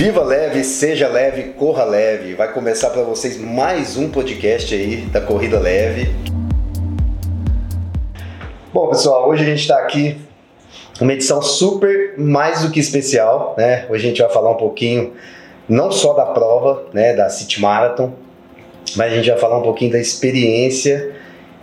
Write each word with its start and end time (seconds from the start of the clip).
Viva 0.00 0.24
leve, 0.24 0.64
seja 0.64 1.08
leve, 1.08 1.52
corra 1.58 1.84
leve. 1.84 2.32
Vai 2.32 2.50
começar 2.50 2.88
para 2.88 3.02
vocês 3.02 3.36
mais 3.36 3.98
um 3.98 4.08
podcast 4.08 4.74
aí 4.74 4.96
da 4.96 5.20
Corrida 5.20 5.60
Leve. 5.60 6.10
Bom, 8.72 8.88
pessoal, 8.88 9.28
hoje 9.28 9.42
a 9.42 9.44
gente 9.44 9.60
está 9.60 9.76
aqui 9.76 10.16
uma 11.02 11.12
edição 11.12 11.42
super 11.42 12.14
mais 12.16 12.62
do 12.62 12.70
que 12.70 12.80
especial, 12.80 13.54
né? 13.58 13.84
Hoje 13.90 14.06
a 14.06 14.08
gente 14.08 14.22
vai 14.22 14.32
falar 14.32 14.52
um 14.52 14.56
pouquinho 14.56 15.12
não 15.68 15.92
só 15.92 16.14
da 16.14 16.24
prova, 16.24 16.86
né, 16.94 17.12
da 17.14 17.28
City 17.28 17.60
Marathon, 17.60 18.14
mas 18.96 19.12
a 19.12 19.16
gente 19.16 19.28
vai 19.28 19.38
falar 19.38 19.58
um 19.58 19.62
pouquinho 19.62 19.92
da 19.92 19.98
experiência 19.98 21.12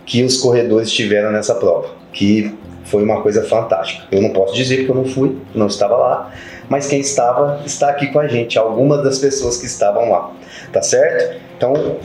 que 0.06 0.22
os 0.22 0.36
corredores 0.36 0.92
tiveram 0.92 1.32
nessa 1.32 1.56
prova, 1.56 1.88
que 2.12 2.56
foi 2.84 3.02
uma 3.02 3.20
coisa 3.20 3.42
fantástica. 3.42 4.06
Eu 4.12 4.22
não 4.22 4.30
posso 4.30 4.54
dizer 4.54 4.84
que 4.84 4.88
eu 4.88 4.94
não 4.94 5.04
fui, 5.04 5.36
não 5.52 5.66
estava 5.66 5.96
lá, 5.96 6.32
mas 6.68 6.86
quem 6.86 7.00
estava 7.00 7.62
está 7.64 7.90
aqui 7.90 8.08
com 8.08 8.20
a 8.20 8.28
gente, 8.28 8.58
algumas 8.58 9.02
das 9.02 9.18
pessoas 9.18 9.56
que 9.56 9.66
estavam 9.66 10.10
lá, 10.10 10.32
tá 10.72 10.82
certo? 10.82 11.40
Então 11.56 11.96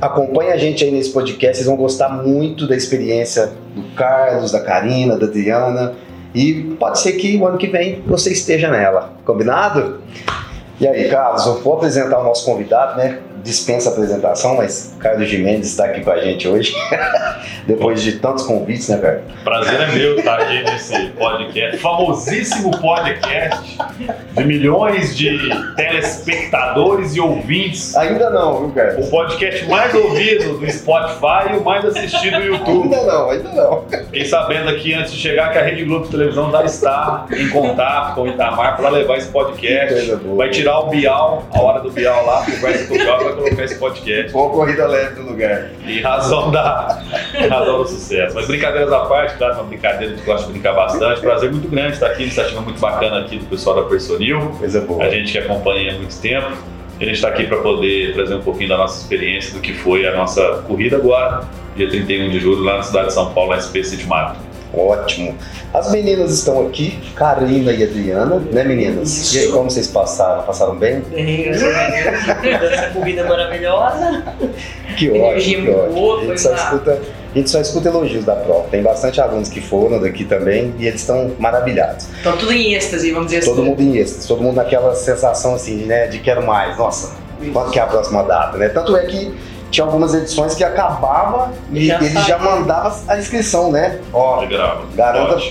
acompanhe 0.00 0.50
a 0.50 0.56
gente 0.56 0.84
aí 0.84 0.90
nesse 0.90 1.10
podcast, 1.10 1.56
vocês 1.56 1.66
vão 1.66 1.76
gostar 1.76 2.08
muito 2.08 2.66
da 2.66 2.76
experiência 2.76 3.52
do 3.74 3.94
Carlos, 3.94 4.52
da 4.52 4.60
Karina, 4.60 5.16
da 5.16 5.26
Adriana 5.26 5.94
e 6.34 6.74
pode 6.78 6.98
ser 6.98 7.12
que 7.12 7.36
o 7.36 7.46
ano 7.46 7.58
que 7.58 7.66
vem 7.66 8.02
você 8.06 8.32
esteja 8.32 8.70
nela, 8.70 9.12
combinado? 9.24 10.00
E 10.82 10.86
aí, 10.88 11.08
Carlos, 11.08 11.46
eu 11.46 11.60
vou 11.60 11.74
apresentar 11.74 12.18
o 12.18 12.24
nosso 12.24 12.44
convidado, 12.44 12.96
né? 12.96 13.20
dispensa 13.42 13.90
apresentação, 13.90 14.56
mas 14.56 14.94
Carlos 14.98 15.28
Gimenez 15.28 15.66
está 15.66 15.86
aqui 15.86 16.02
com 16.02 16.10
a 16.10 16.20
gente 16.20 16.46
hoje, 16.46 16.74
depois 17.66 18.02
de 18.02 18.12
tantos 18.12 18.44
convites, 18.44 18.88
né, 18.88 18.98
cara? 18.98 19.22
Prazer 19.42 19.80
é 19.80 19.86
meu 19.92 20.16
estar 20.16 20.40
aqui 20.40 20.62
nesse 20.62 21.06
podcast, 21.10 21.78
famosíssimo 21.78 22.70
podcast 22.78 23.78
de 24.32 24.44
milhões 24.44 25.16
de 25.16 25.38
telespectadores 25.76 27.16
e 27.16 27.20
ouvintes. 27.20 27.96
Ainda 27.96 28.30
não, 28.30 28.60
viu, 28.60 28.70
cara? 28.70 29.00
O 29.00 29.10
podcast 29.10 29.64
mais 29.66 29.92
ouvido 29.94 30.58
do 30.58 30.70
Spotify 30.70 31.52
e 31.52 31.56
o 31.56 31.64
mais 31.64 31.84
assistido 31.84 32.38
do 32.38 32.44
YouTube. 32.44 32.94
Ainda 32.94 33.12
não, 33.12 33.30
ainda 33.30 33.48
não. 33.50 33.84
Fiquei 33.88 34.24
sabendo 34.24 34.70
aqui 34.70 34.94
antes 34.94 35.12
de 35.12 35.18
chegar 35.18 35.50
que 35.50 35.58
a 35.58 35.62
Rede 35.62 35.84
Globo 35.84 36.04
de 36.04 36.12
Televisão 36.12 36.50
já 36.50 36.64
está 36.64 37.26
em 37.32 37.48
contato 37.48 38.14
com 38.14 38.22
o 38.22 38.28
Itamar 38.28 38.76
para 38.76 38.88
levar 38.88 39.18
esse 39.18 39.28
podcast. 39.28 40.14
Vai 40.36 40.50
tirar 40.50 40.71
o 40.80 40.88
Bial, 40.88 41.46
a 41.52 41.60
hora 41.60 41.80
do 41.80 41.90
Bial 41.90 42.24
lá, 42.26 42.44
conversa 42.44 42.86
com 42.86 42.94
o 42.94 42.98
Bial 42.98 43.24
vai 43.24 43.34
colocar 43.34 43.64
esse 43.64 43.78
podcast. 43.78 44.32
Boa 44.32 44.50
corrida 44.50 44.86
leve 44.86 45.14
do 45.16 45.22
lugar. 45.22 45.70
Em 45.86 46.00
razão, 46.00 46.50
da, 46.50 47.02
em 47.34 47.46
razão 47.48 47.82
do 47.82 47.88
sucesso. 47.88 48.34
Mas 48.34 48.46
brincadeiras 48.46 48.92
à 48.92 49.00
parte, 49.00 49.36
claro, 49.36 49.54
uma 49.54 49.64
brincadeira 49.64 50.14
que 50.14 50.22
gosta 50.22 50.46
de 50.46 50.52
brincar 50.52 50.74
bastante. 50.74 51.20
Prazer 51.20 51.50
muito 51.50 51.68
grande 51.68 51.92
estar 51.92 52.06
aqui, 52.06 52.22
iniciativa 52.22 52.60
muito 52.60 52.80
bacana 52.80 53.20
aqui 53.20 53.38
do 53.38 53.46
pessoal 53.46 53.76
da 53.76 53.82
Personil. 53.82 54.40
Coisa 54.58 54.80
boa. 54.80 55.04
A 55.04 55.10
gente 55.10 55.32
que 55.32 55.38
acompanha 55.38 55.94
há 55.94 55.96
muito 55.96 56.20
tempo. 56.20 56.52
A 57.00 57.04
gente 57.04 57.14
está 57.14 57.28
aqui 57.28 57.44
para 57.44 57.56
poder 57.58 58.14
trazer 58.14 58.34
um 58.34 58.42
pouquinho 58.42 58.68
da 58.68 58.76
nossa 58.76 59.00
experiência 59.02 59.52
do 59.54 59.60
que 59.60 59.72
foi 59.72 60.06
a 60.06 60.14
nossa 60.14 60.62
corrida 60.68 60.96
agora, 60.96 61.40
dia 61.74 61.88
31 61.88 62.30
de 62.30 62.38
julho, 62.38 62.62
lá 62.62 62.76
na 62.76 62.82
cidade 62.82 63.08
de 63.08 63.14
São 63.14 63.32
Paulo, 63.32 63.50
na 63.50 63.60
SP 63.60 63.82
City 63.82 64.06
Marathon. 64.06 64.51
Ótimo. 64.74 65.36
As 65.72 65.90
meninas 65.90 66.32
estão 66.32 66.66
aqui, 66.66 66.98
Karina 67.14 67.72
e 67.72 67.82
Adriana, 67.82 68.42
né 68.50 68.64
meninas? 68.64 69.08
Isso. 69.10 69.36
E 69.36 69.40
aí, 69.40 69.48
como 69.48 69.70
vocês 69.70 69.86
passaram? 69.86 70.42
Passaram 70.44 70.76
bem? 70.76 71.00
Bem. 71.10 71.48
Essa 71.48 73.24
maravilhosa. 73.28 74.24
Que 74.96 75.10
ótimo, 75.10 75.66
que 75.66 75.70
ótimo. 75.70 76.20
a, 76.20 76.24
gente 76.24 76.40
só 76.40 76.54
escuta, 76.54 77.00
a 77.34 77.38
gente 77.38 77.50
só 77.50 77.60
escuta 77.60 77.88
elogios 77.88 78.24
da 78.24 78.36
prova. 78.36 78.68
Tem 78.70 78.82
bastante 78.82 79.20
alunos 79.20 79.48
que 79.48 79.60
foram 79.60 80.00
daqui 80.00 80.24
também 80.24 80.74
e 80.78 80.86
eles 80.86 81.00
estão 81.00 81.32
maravilhados. 81.38 82.08
Estão 82.16 82.36
tudo 82.36 82.52
em 82.52 82.74
êxtase, 82.74 83.10
vamos 83.10 83.30
dizer 83.30 83.44
todo 83.44 83.52
assim. 83.52 83.60
Todo 83.60 83.68
mundo 83.68 83.82
em 83.82 83.98
êxtase, 83.98 84.28
todo 84.28 84.42
mundo 84.42 84.56
naquela 84.56 84.94
sensação 84.94 85.54
assim, 85.54 85.84
né, 85.84 86.06
de 86.06 86.18
quero 86.18 86.46
mais. 86.46 86.76
Nossa, 86.76 87.14
quando 87.52 87.70
que 87.70 87.78
é 87.78 87.82
a 87.82 87.86
próxima 87.86 88.22
data, 88.22 88.56
né? 88.58 88.68
Tanto 88.68 88.96
é 88.96 89.06
que 89.06 89.34
tinha 89.72 89.86
algumas 89.86 90.14
edições 90.14 90.54
que 90.54 90.62
acabava 90.62 91.50
e 91.72 91.86
já 91.86 91.96
ele 91.96 92.20
já 92.22 92.38
mandava 92.38 92.94
a 93.08 93.18
inscrição, 93.18 93.72
né? 93.72 93.98
Ó, 94.12 94.44
garanta 94.94 95.42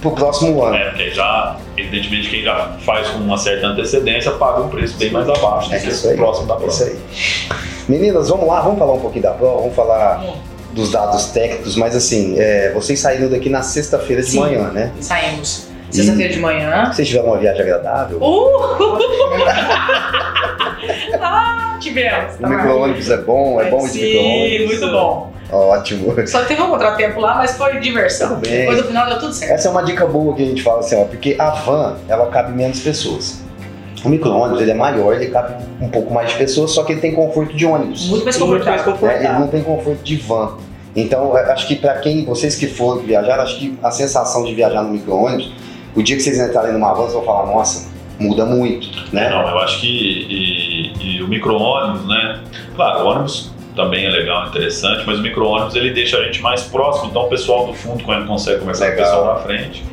pro 0.00 0.10
próximo 0.10 0.62
ano. 0.62 0.74
É, 0.74 0.90
porque 0.90 1.10
já, 1.12 1.56
evidentemente, 1.76 2.28
quem 2.28 2.42
já 2.42 2.76
faz 2.84 3.08
com 3.08 3.20
uma 3.20 3.38
certa 3.38 3.68
antecedência 3.68 4.32
paga 4.32 4.62
um 4.62 4.68
preço 4.68 4.98
bem 4.98 5.12
mais 5.12 5.28
abaixo 5.28 5.72
é 5.72 5.78
do 5.78 5.96
que 5.96 6.08
o 6.08 6.16
próximo 6.16 6.48
da 6.48 6.56
prova. 6.56 6.70
É 6.70 6.74
isso 6.74 6.84
aí. 6.84 6.98
Meninas, 7.88 8.28
vamos 8.28 8.48
lá, 8.48 8.60
vamos 8.60 8.78
falar 8.78 8.92
um 8.94 9.00
pouquinho 9.00 9.22
da 9.22 9.30
prova, 9.30 9.60
vamos 9.60 9.76
falar 9.76 10.24
dos 10.72 10.90
dados 10.90 11.26
técnicos, 11.26 11.76
mas 11.76 11.94
assim, 11.94 12.34
é, 12.36 12.72
vocês 12.72 12.98
saíram 12.98 13.30
daqui 13.30 13.48
na 13.48 13.62
sexta-feira 13.62 14.22
de 14.22 14.30
Sim, 14.30 14.40
manhã, 14.40 14.70
né? 14.70 14.92
Saímos. 15.00 15.67
Sexta-feira 15.90 16.32
de 16.32 16.40
manhã. 16.40 16.92
Vocês 16.92 17.08
tiveram 17.08 17.28
uma 17.28 17.38
viagem 17.38 17.62
agradável? 17.62 18.18
Uh! 18.18 18.78
ah, 21.20 21.76
tivemos. 21.80 22.34
O 22.40 22.46
micro-ônibus 22.46 23.10
é 23.10 23.16
bom, 23.18 23.60
é 23.60 23.70
bom 23.70 23.86
de 23.86 23.88
Sim, 23.88 24.66
muito 24.66 24.90
bom. 24.90 25.32
Ótimo. 25.50 26.14
Só 26.26 26.44
teve 26.44 26.60
um 26.60 26.68
contratempo 26.68 27.20
lá, 27.20 27.36
mas 27.36 27.56
foi 27.56 27.80
diversão. 27.80 28.28
Tudo 28.28 28.40
bem. 28.40 28.60
Depois 28.60 28.78
do 28.78 28.84
final 28.84 29.08
deu 29.08 29.18
tudo 29.18 29.32
certo. 29.32 29.52
Essa 29.52 29.68
é 29.68 29.70
uma 29.70 29.82
dica 29.82 30.06
boa 30.06 30.34
que 30.34 30.42
a 30.42 30.46
gente 30.46 30.62
fala 30.62 30.80
assim, 30.80 31.00
ó, 31.00 31.04
porque 31.04 31.36
a 31.38 31.50
van, 31.50 31.96
ela 32.06 32.26
cabe 32.26 32.52
menos 32.52 32.80
pessoas. 32.80 33.40
O 34.04 34.08
micro-ônibus 34.08 34.60
ele 34.60 34.70
é 34.70 34.74
maior, 34.74 35.14
ele 35.14 35.28
cabe 35.28 35.54
um 35.80 35.88
pouco 35.88 36.12
mais 36.12 36.30
de 36.30 36.36
pessoas, 36.36 36.70
só 36.70 36.84
que 36.84 36.92
ele 36.92 37.00
tem 37.00 37.14
conforto 37.14 37.56
de 37.56 37.64
ônibus. 37.64 38.08
Muito 38.08 38.24
mais 38.24 38.36
confortável. 38.36 38.96
Né? 39.00 39.24
Ele 39.24 39.38
não 39.38 39.48
tem 39.48 39.62
conforto 39.62 40.02
de 40.02 40.16
van. 40.16 40.58
Então, 40.94 41.34
acho 41.36 41.66
que 41.66 41.76
para 41.76 41.94
quem, 41.94 42.24
vocês 42.24 42.54
que 42.54 42.66
foram 42.66 43.02
viajar, 43.02 43.40
acho 43.40 43.58
que 43.58 43.78
a 43.82 43.90
sensação 43.90 44.44
de 44.44 44.54
viajar 44.54 44.82
no 44.82 44.90
micro-ônibus 44.90 45.52
o 45.98 46.02
dia 46.02 46.16
que 46.16 46.22
vocês 46.22 46.38
entrarem 46.38 46.72
numa 46.72 46.92
van, 46.92 47.02
vocês 47.02 47.14
vão 47.14 47.24
falar, 47.24 47.46
nossa, 47.46 47.88
muda 48.18 48.44
muito, 48.44 48.88
né? 49.12 49.30
Não, 49.30 49.48
eu 49.48 49.58
acho 49.58 49.80
que 49.80 49.86
e, 49.86 51.16
e 51.16 51.22
o 51.22 51.28
micro-ônibus, 51.28 52.06
né? 52.06 52.40
Claro, 52.76 53.04
o 53.04 53.08
ônibus 53.08 53.52
também 53.74 54.06
é 54.06 54.10
legal, 54.10 54.46
interessante, 54.46 55.04
mas 55.06 55.18
o 55.18 55.22
micro-ônibus 55.22 55.74
ele 55.74 55.90
deixa 55.90 56.18
a 56.18 56.24
gente 56.24 56.40
mais 56.40 56.62
próximo, 56.62 57.10
então 57.10 57.22
o 57.22 57.28
pessoal 57.28 57.66
do 57.66 57.74
fundo, 57.74 58.02
quando 58.04 58.26
consegue 58.26 58.60
conversar 58.60 58.86
legal. 58.86 58.96
com 58.96 59.02
o 59.02 59.16
pessoal 59.16 59.34
na 59.34 59.40
frente, 59.42 59.84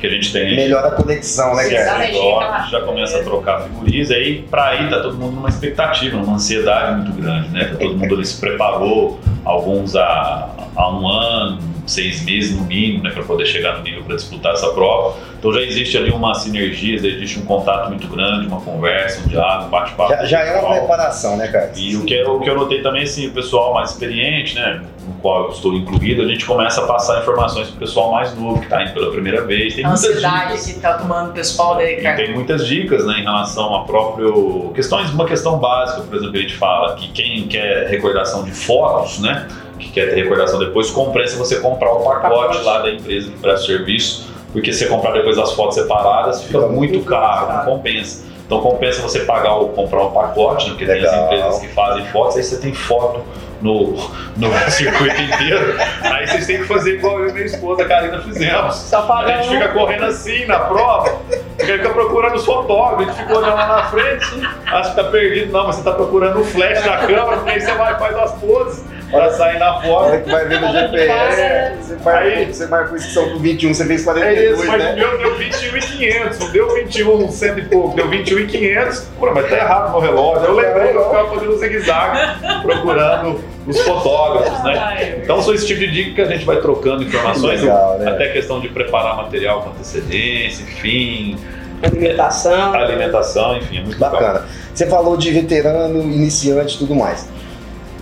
que 0.00 0.06
a 0.06 0.10
gente 0.10 0.32
tem. 0.32 0.56
Melhora 0.56 0.88
a 0.88 0.90
conexão, 0.92 1.54
né, 1.54 1.68
cara? 1.68 2.66
Já 2.68 2.80
começa 2.80 3.18
a 3.18 3.22
trocar 3.22 3.62
figurinhas, 3.62 4.10
aí 4.10 4.42
pra 4.42 4.66
aí 4.66 4.90
tá 4.90 5.00
todo 5.00 5.16
mundo 5.16 5.36
numa 5.36 5.48
expectativa, 5.48 6.16
numa 6.16 6.34
ansiedade 6.34 7.02
muito 7.02 7.20
grande, 7.20 7.48
né? 7.50 7.64
Tá 7.66 7.76
todo 7.76 7.96
mundo 7.96 8.14
ali 8.14 8.26
se 8.26 8.40
preparou, 8.40 9.20
alguns 9.44 9.94
há, 9.94 10.50
há 10.74 10.90
um 10.90 11.06
ano, 11.06 11.71
seis 11.86 12.24
meses 12.24 12.56
no 12.56 12.64
mínimo, 12.64 13.02
né, 13.02 13.10
para 13.10 13.22
poder 13.22 13.46
chegar 13.46 13.78
no 13.78 13.82
nível 13.82 14.04
para 14.04 14.16
disputar 14.16 14.52
essa 14.52 14.68
prova. 14.68 15.18
Então 15.38 15.52
já 15.52 15.60
existe 15.60 15.96
ali 15.96 16.10
uma 16.10 16.34
sinergia, 16.34 16.98
já 16.98 17.08
existe 17.08 17.38
um 17.40 17.44
contato 17.44 17.88
muito 17.88 18.06
grande, 18.06 18.46
uma 18.46 18.60
conversa, 18.60 19.20
um 19.24 19.28
diálogo, 19.28 19.66
um 19.66 19.70
bate-papo. 19.70 20.12
Já, 20.12 20.24
já 20.24 20.40
é 20.40 20.60
uma 20.60 20.76
preparação, 20.76 21.36
né, 21.36 21.48
cara? 21.48 21.72
E 21.76 21.96
o 21.96 22.04
que, 22.04 22.14
eu, 22.14 22.36
o 22.36 22.40
que 22.40 22.48
eu 22.48 22.54
notei 22.54 22.80
também, 22.82 23.02
assim, 23.02 23.26
o 23.26 23.32
pessoal 23.32 23.74
mais 23.74 23.90
experiente, 23.90 24.54
né, 24.54 24.82
no 25.04 25.14
qual 25.14 25.46
eu 25.46 25.50
estou 25.50 25.74
incluído, 25.74 26.22
a 26.22 26.26
gente 26.26 26.44
começa 26.44 26.82
a 26.82 26.86
passar 26.86 27.20
informações 27.20 27.68
para 27.68 27.76
o 27.76 27.80
pessoal 27.80 28.12
mais 28.12 28.32
novo, 28.36 28.60
que 28.60 28.66
está 28.66 28.82
indo 28.84 28.92
pela 28.92 29.10
primeira 29.10 29.44
vez. 29.44 29.74
Tem 29.74 29.84
a 29.84 29.90
ansiedade 29.90 30.52
que 30.62 30.70
está 30.70 30.94
tomando 30.94 31.30
o 31.30 31.32
pessoal 31.32 31.74
daí, 31.74 31.96
cara. 31.96 32.22
E 32.22 32.26
tem 32.26 32.34
muitas 32.34 32.64
dicas, 32.66 33.04
né, 33.04 33.18
em 33.18 33.22
relação 33.24 33.74
a 33.74 33.84
próprio... 33.84 34.70
Questões, 34.74 35.10
uma 35.10 35.26
questão 35.26 35.58
básica, 35.58 36.02
por 36.02 36.16
exemplo, 36.16 36.36
a 36.36 36.40
gente 36.40 36.54
fala 36.54 36.94
que 36.94 37.08
quem 37.08 37.48
quer 37.48 37.88
recordação 37.88 38.44
de 38.44 38.52
fotos, 38.52 39.18
né, 39.18 39.48
que 39.82 39.90
quer 39.90 40.10
ter 40.10 40.22
recordação 40.22 40.58
depois, 40.58 40.90
compensa 40.90 41.36
você 41.36 41.60
comprar 41.60 41.92
o 41.92 42.00
pacote, 42.04 42.62
lá 42.62 42.78
da 42.80 42.90
empresa 42.90 43.30
que 43.30 43.38
presta 43.38 43.66
serviço, 43.66 44.32
porque 44.52 44.72
se 44.72 44.80
você 44.80 44.86
comprar 44.86 45.12
depois 45.12 45.38
as 45.38 45.52
fotos 45.52 45.74
separadas, 45.74 46.44
fica, 46.44 46.60
muito, 46.60 47.00
caro, 47.04 47.52
não 47.52 47.64
compensa. 47.64 48.24
Então 48.46 48.60
compensa 48.60 49.00
você 49.00 49.20
pagar 49.20 49.54
ou 49.54 49.70
comprar 49.70 50.04
um 50.04 50.10
pacote, 50.10 50.66
né, 50.66 50.70
porque 50.72 50.84
Legal. 50.84 51.10
tem 51.10 51.20
as 51.20 51.24
empresas 51.24 51.58
que 51.60 51.68
fazem 51.68 52.04
fotos, 52.06 52.36
aí 52.36 52.42
você 52.42 52.58
tem 52.58 52.74
foto 52.74 53.22
no, 53.62 53.94
no 54.36 54.52
circuito 54.70 55.22
inteiro. 55.22 55.74
Aí 56.02 56.26
vocês 56.26 56.46
têm 56.46 56.58
que 56.58 56.64
fazer 56.64 56.96
igual 56.96 57.20
eu 57.20 57.30
e 57.30 57.32
minha 57.32 57.46
esposa, 57.46 57.82
a 57.82 57.88
Karina, 57.88 58.20
fizemos. 58.20 58.74
Só 58.76 59.10
a 59.10 59.26
gente 59.26 59.48
fica 59.48 59.68
correndo 59.68 60.04
assim 60.04 60.44
na 60.44 60.58
prova, 60.58 61.18
fica 61.58 61.88
procurando 61.88 62.34
os 62.34 62.44
fotógrafos, 62.44 63.08
a 63.08 63.10
gente 63.10 63.22
fica 63.22 63.38
olhando 63.38 63.56
lá 63.56 63.66
na 63.66 63.84
frente, 63.84 64.26
acha 64.66 64.90
que 64.90 64.96
tá 64.96 65.04
perdido. 65.04 65.50
Não, 65.50 65.66
mas 65.66 65.76
você 65.76 65.82
tá 65.82 65.92
procurando 65.92 66.40
o 66.40 66.44
flash 66.44 66.84
da 66.84 66.98
câmera, 66.98 67.36
porque 67.38 67.50
aí 67.50 67.60
você 67.60 67.72
vai 67.72 67.94
e 67.94 67.98
faz 67.98 68.16
as 68.18 68.32
poses 68.32 68.91
pra 69.12 69.30
sair 69.30 69.58
na 69.58 69.80
foto. 69.80 70.22
que 70.22 70.30
vai 70.30 70.46
ver 70.46 70.60
no 70.60 70.72
GPS. 70.72 71.82
Você, 71.82 71.96
marca, 72.02 72.18
aí, 72.18 72.46
você 72.46 72.66
marca 72.66 72.92
a 72.92 72.96
inscrição 72.96 73.28
pro 73.28 73.38
21, 73.38 73.74
você 73.74 73.84
fez 73.84 74.04
42, 74.04 74.38
é 74.38 74.52
isso, 74.52 74.66
mas 74.66 74.82
né? 74.82 74.92
o 74.92 74.96
meu 74.96 75.18
deu 75.18 75.36
21,500, 75.36 76.38
não 76.38 76.50
deu 76.50 76.74
21, 76.74 77.30
cento 77.30 77.58
e 77.58 77.62
pouco, 77.66 77.94
deu 77.94 78.08
21,500. 78.08 79.00
Pô, 79.18 79.30
mas 79.32 79.48
tá 79.48 79.56
errado 79.56 79.92
no 79.92 80.00
relógio. 80.00 80.46
Eu 80.46 80.54
lembrei, 80.54 80.96
eu 80.96 81.04
ficava 81.04 81.28
fazendo 81.34 81.58
zigue-zague, 81.58 82.18
procurando 82.62 83.40
os 83.66 83.80
fotógrafos, 83.82 84.64
né? 84.64 85.20
Então 85.22 85.40
são 85.42 85.54
esse 85.54 85.66
tipo 85.66 85.80
de 85.80 85.90
dica 85.90 86.14
que 86.14 86.22
a 86.22 86.26
gente 86.26 86.44
vai 86.44 86.56
trocando 86.56 87.04
informações, 87.04 87.60
Legal, 87.60 87.98
né? 87.98 88.10
até 88.10 88.28
questão 88.28 88.60
de 88.60 88.68
preparar 88.68 89.16
material 89.16 89.62
com 89.62 89.70
antecedência, 89.70 90.62
enfim. 90.62 91.36
Alimentação. 91.82 92.74
Alimentação, 92.74 93.56
enfim, 93.56 93.78
é 93.78 93.80
muito 93.82 93.98
bacana. 93.98 94.32
Legal. 94.32 94.44
Você 94.74 94.86
falou 94.86 95.16
de 95.16 95.30
veterano, 95.30 96.00
iniciante 96.02 96.76
e 96.76 96.78
tudo 96.78 96.94
mais. 96.94 97.28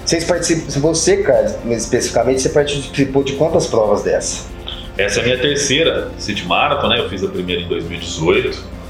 Vocês 0.05 0.25
participam, 0.25 0.81
você, 0.81 1.19
cara, 1.19 1.57
especificamente, 1.71 2.43
você 2.43 2.49
participou 2.49 3.23
de 3.23 3.35
quantas 3.35 3.67
provas 3.67 4.03
dessa? 4.03 4.49
Essa 4.99 5.21
é 5.21 5.23
a 5.23 5.25
minha 5.25 5.39
terceira 5.39 6.11
City 6.19 6.45
Marathon, 6.45 6.89
né? 6.89 6.99
Eu 6.99 7.09
fiz 7.09 7.23
a 7.23 7.29
primeira 7.29 7.63
em 7.63 7.69
2018. 7.69 8.81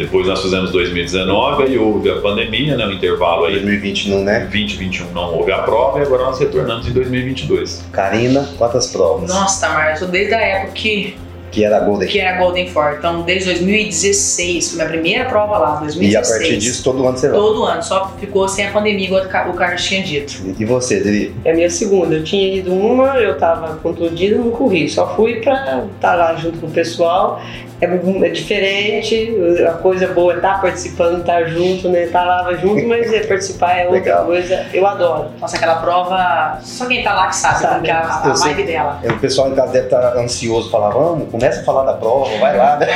Depois 0.00 0.26
nós 0.26 0.40
fizemos 0.40 0.72
2019, 0.72 1.64
aí 1.64 1.76
houve 1.76 2.10
a 2.10 2.16
pandemia, 2.22 2.74
né, 2.74 2.86
o 2.86 2.90
intervalo 2.90 3.44
aí. 3.44 3.52
2020 3.52 4.08
não, 4.08 4.24
né? 4.24 4.40
2021 4.50 5.12
não 5.12 5.34
houve 5.34 5.52
a 5.52 5.58
prova 5.58 5.98
e 5.98 6.02
agora 6.02 6.24
nós 6.24 6.38
retornamos 6.38 6.88
em 6.88 6.92
2022. 6.92 7.84
Karina, 7.92 8.48
quantas 8.56 8.86
provas? 8.86 9.28
Nossa, 9.28 9.66
Tamar, 9.66 9.90
eu 9.90 9.96
sou 9.98 10.08
desde 10.08 10.32
a 10.32 10.40
época 10.40 10.72
que, 10.72 11.18
Que 11.50 11.64
era 11.64 11.78
a 11.78 11.80
Golden. 11.80 12.08
que 12.08 12.20
era 12.20 12.38
Golden 12.38 12.68
Four. 12.68 12.96
Então, 12.98 13.22
desde 13.22 13.46
2016, 13.50 14.68
foi 14.68 14.76
minha 14.76 14.88
primeira 14.88 15.24
prova 15.24 15.58
lá, 15.58 15.76
2016. 15.80 16.12
E 16.12 16.16
a 16.16 16.38
partir 16.38 16.58
disso, 16.58 16.84
todo 16.84 17.06
ano 17.06 17.18
você 17.18 17.28
vai. 17.28 17.38
Todo 17.38 17.64
ano, 17.64 17.82
só 17.82 18.14
ficou 18.18 18.48
sem 18.48 18.66
a 18.66 18.72
pandemia, 18.72 19.06
igual 19.06 19.24
o 19.24 19.54
Carlos 19.54 19.84
tinha 19.84 20.02
dito. 20.02 20.54
E 20.58 20.64
você, 20.64 21.00
Dri? 21.00 21.34
É 21.44 21.50
a 21.50 21.54
minha 21.54 21.70
segunda. 21.70 22.14
Eu 22.14 22.24
tinha 22.24 22.56
ido 22.56 22.72
uma, 22.72 23.16
eu 23.18 23.36
tava 23.38 23.76
contundida, 23.76 24.36
não 24.36 24.50
corri. 24.50 24.88
Só 24.88 25.14
fui 25.16 25.40
pra 25.40 25.84
estar 25.94 26.14
lá 26.14 26.34
junto 26.36 26.58
com 26.58 26.66
o 26.66 26.70
pessoal. 26.70 27.42
É, 27.80 27.86
é 27.86 28.28
diferente, 28.28 29.34
a 29.66 29.72
coisa 29.72 30.08
boa 30.08 30.34
é 30.34 30.36
estar 30.36 30.60
participando, 30.60 31.20
estar 31.20 31.44
junto, 31.44 31.88
né? 31.88 32.04
Estar 32.04 32.24
lá 32.24 32.52
junto, 32.54 32.86
mas 32.86 33.10
é 33.12 33.20
participar 33.20 33.78
é 33.78 33.88
outra 33.88 34.16
coisa. 34.18 34.66
Eu 34.72 34.86
adoro. 34.86 35.30
Nossa, 35.40 35.56
aquela 35.56 35.76
prova, 35.76 36.58
só 36.62 36.86
quem 36.86 37.02
tá 37.02 37.14
lá 37.14 37.28
que 37.28 37.36
sabe, 37.36 37.60
Sabe. 37.60 37.90
a, 37.90 38.22
Eu 38.26 38.32
a 38.32 38.36
sei. 38.36 38.54
vibe 38.54 38.66
dela. 38.66 39.00
O 39.04 39.18
pessoal 39.18 39.48
em 39.50 39.54
casa 39.54 39.72
deve 39.72 39.86
estar 39.86 40.16
ansioso, 40.18 40.70
falar, 40.70 40.90
vamos, 40.90 41.30
começa 41.30 41.62
a 41.62 41.64
falar 41.64 41.84
da 41.84 41.94
prova, 41.94 42.30
vai 42.38 42.56
lá, 42.56 42.76
né? 42.76 42.86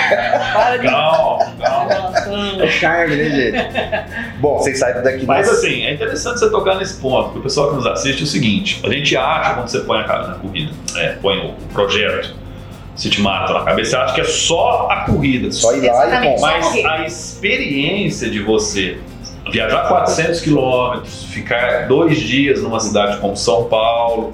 Para 0.52 0.76
de 0.76 0.86
Calma, 0.86 1.38
calma. 1.62 1.88
relação. 1.88 2.60
É 2.60 2.68
charme, 2.68 3.16
né, 3.16 3.24
gente? 3.30 4.38
Bom, 4.38 4.58
vocês 4.58 4.78
saíram 4.78 5.02
daqui 5.02 5.24
Mas 5.24 5.48
assim, 5.48 5.86
é 5.86 5.94
interessante 5.94 6.40
você 6.40 6.50
tocar 6.50 6.74
nesse 6.76 7.00
ponto, 7.00 7.24
porque 7.24 7.38
o 7.38 7.42
pessoal 7.42 7.70
que 7.70 7.76
nos 7.76 7.86
assiste 7.86 8.20
é 8.20 8.24
o 8.24 8.26
seguinte: 8.26 8.80
a 8.84 8.90
gente 8.90 9.16
acha 9.16 9.54
quando 9.54 9.68
você 9.68 9.80
põe 9.80 10.00
a 10.00 10.04
cara 10.04 10.26
na 10.28 10.34
corrida, 10.34 10.72
é, 10.96 11.14
põe 11.22 11.38
o 11.38 11.54
projeto 11.72 12.43
City 12.96 13.20
Marathon 13.20 13.54
na 13.54 13.64
cabeça, 13.64 13.90
você 13.90 13.96
acha 13.96 14.14
que 14.14 14.20
é 14.20 14.24
só 14.24 14.88
a 14.90 15.00
corrida. 15.00 15.50
só 15.50 15.74
ir 15.74 15.86
lá 15.90 16.24
e. 16.24 16.40
Mas 16.40 16.84
a 16.84 17.04
experiência 17.04 18.30
de 18.30 18.40
você 18.40 18.98
viajar 19.50 19.88
400 19.88 20.40
quilômetros, 20.40 21.24
ficar 21.24 21.86
dois 21.88 22.18
dias 22.20 22.62
numa 22.62 22.80
cidade 22.80 23.18
como 23.18 23.36
São 23.36 23.64
Paulo 23.64 24.32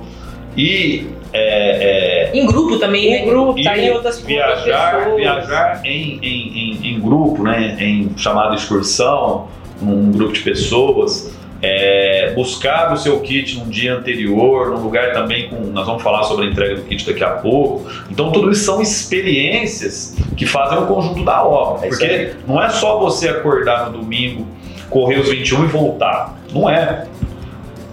e 0.57 1.07
é, 1.33 2.31
é, 2.33 2.37
Em 2.37 2.45
grupo 2.47 2.79
também, 2.79 3.07
Em 3.07 3.11
né? 3.25 3.25
grupo, 3.31 3.63
tá 3.63 3.79
em 3.79 3.91
outras 3.91 4.21
viajar, 4.21 4.97
pessoas. 4.97 5.17
viajar 5.17 5.81
em, 5.85 6.19
em, 6.23 6.59
em, 6.59 6.95
em 6.95 7.01
grupo, 7.01 7.43
né, 7.43 7.77
em 7.81 8.11
chamada 8.17 8.55
excursão, 8.55 9.49
um 9.81 10.11
grupo 10.11 10.33
de 10.33 10.41
pessoas, 10.41 11.33
é, 11.63 12.33
buscar 12.35 12.93
o 12.93 12.97
seu 12.97 13.21
kit 13.21 13.59
num 13.59 13.69
dia 13.69 13.95
anterior, 13.95 14.71
num 14.71 14.83
lugar 14.83 15.13
também 15.13 15.49
com. 15.49 15.57
Nós 15.57 15.87
vamos 15.87 16.03
falar 16.03 16.23
sobre 16.25 16.47
a 16.47 16.51
entrega 16.51 16.77
do 16.77 16.83
kit 16.83 17.05
daqui 17.07 17.23
a 17.23 17.31
pouco. 17.31 17.87
Então, 18.11 18.33
tudo 18.33 18.51
isso 18.51 18.65
são 18.65 18.81
experiências 18.81 20.17
que 20.37 20.47
fazem 20.47 20.79
o 20.79 20.87
conjunto 20.87 21.25
da 21.25 21.45
obra. 21.45 21.87
É 21.87 21.89
porque 21.91 22.33
não 22.47 22.63
é 22.63 22.71
só 22.71 22.99
você 22.99 23.29
acordar 23.29 23.91
no 23.91 23.99
domingo, 23.99 24.47
correr 24.89 25.19
os 25.19 25.29
21 25.29 25.65
e 25.65 25.67
voltar. 25.69 26.39
Não 26.53 26.69
é. 26.69 27.07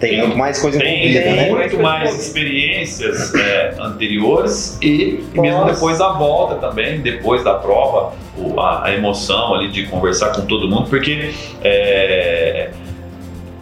Tem 0.00 0.18
muito 0.20 0.38
mais 0.38 0.60
coisa 0.60 0.78
Tem, 0.78 0.94
envolvida, 0.94 1.22
tem 1.22 1.34
né? 1.34 1.50
muito 1.50 1.80
mais 1.80 2.26
experiências 2.26 3.34
é, 3.34 3.74
anteriores 3.80 4.78
e, 4.80 5.24
e 5.34 5.40
mesmo 5.40 5.64
depois 5.64 5.98
da 5.98 6.12
volta 6.12 6.54
também, 6.54 7.00
depois 7.00 7.42
da 7.42 7.54
prova, 7.54 8.12
a, 8.58 8.86
a 8.86 8.94
emoção 8.94 9.54
ali 9.54 9.66
de 9.68 9.86
conversar 9.86 10.30
com 10.36 10.42
todo 10.42 10.68
mundo, 10.68 10.88
porque 10.88 11.32
é, 11.64 12.70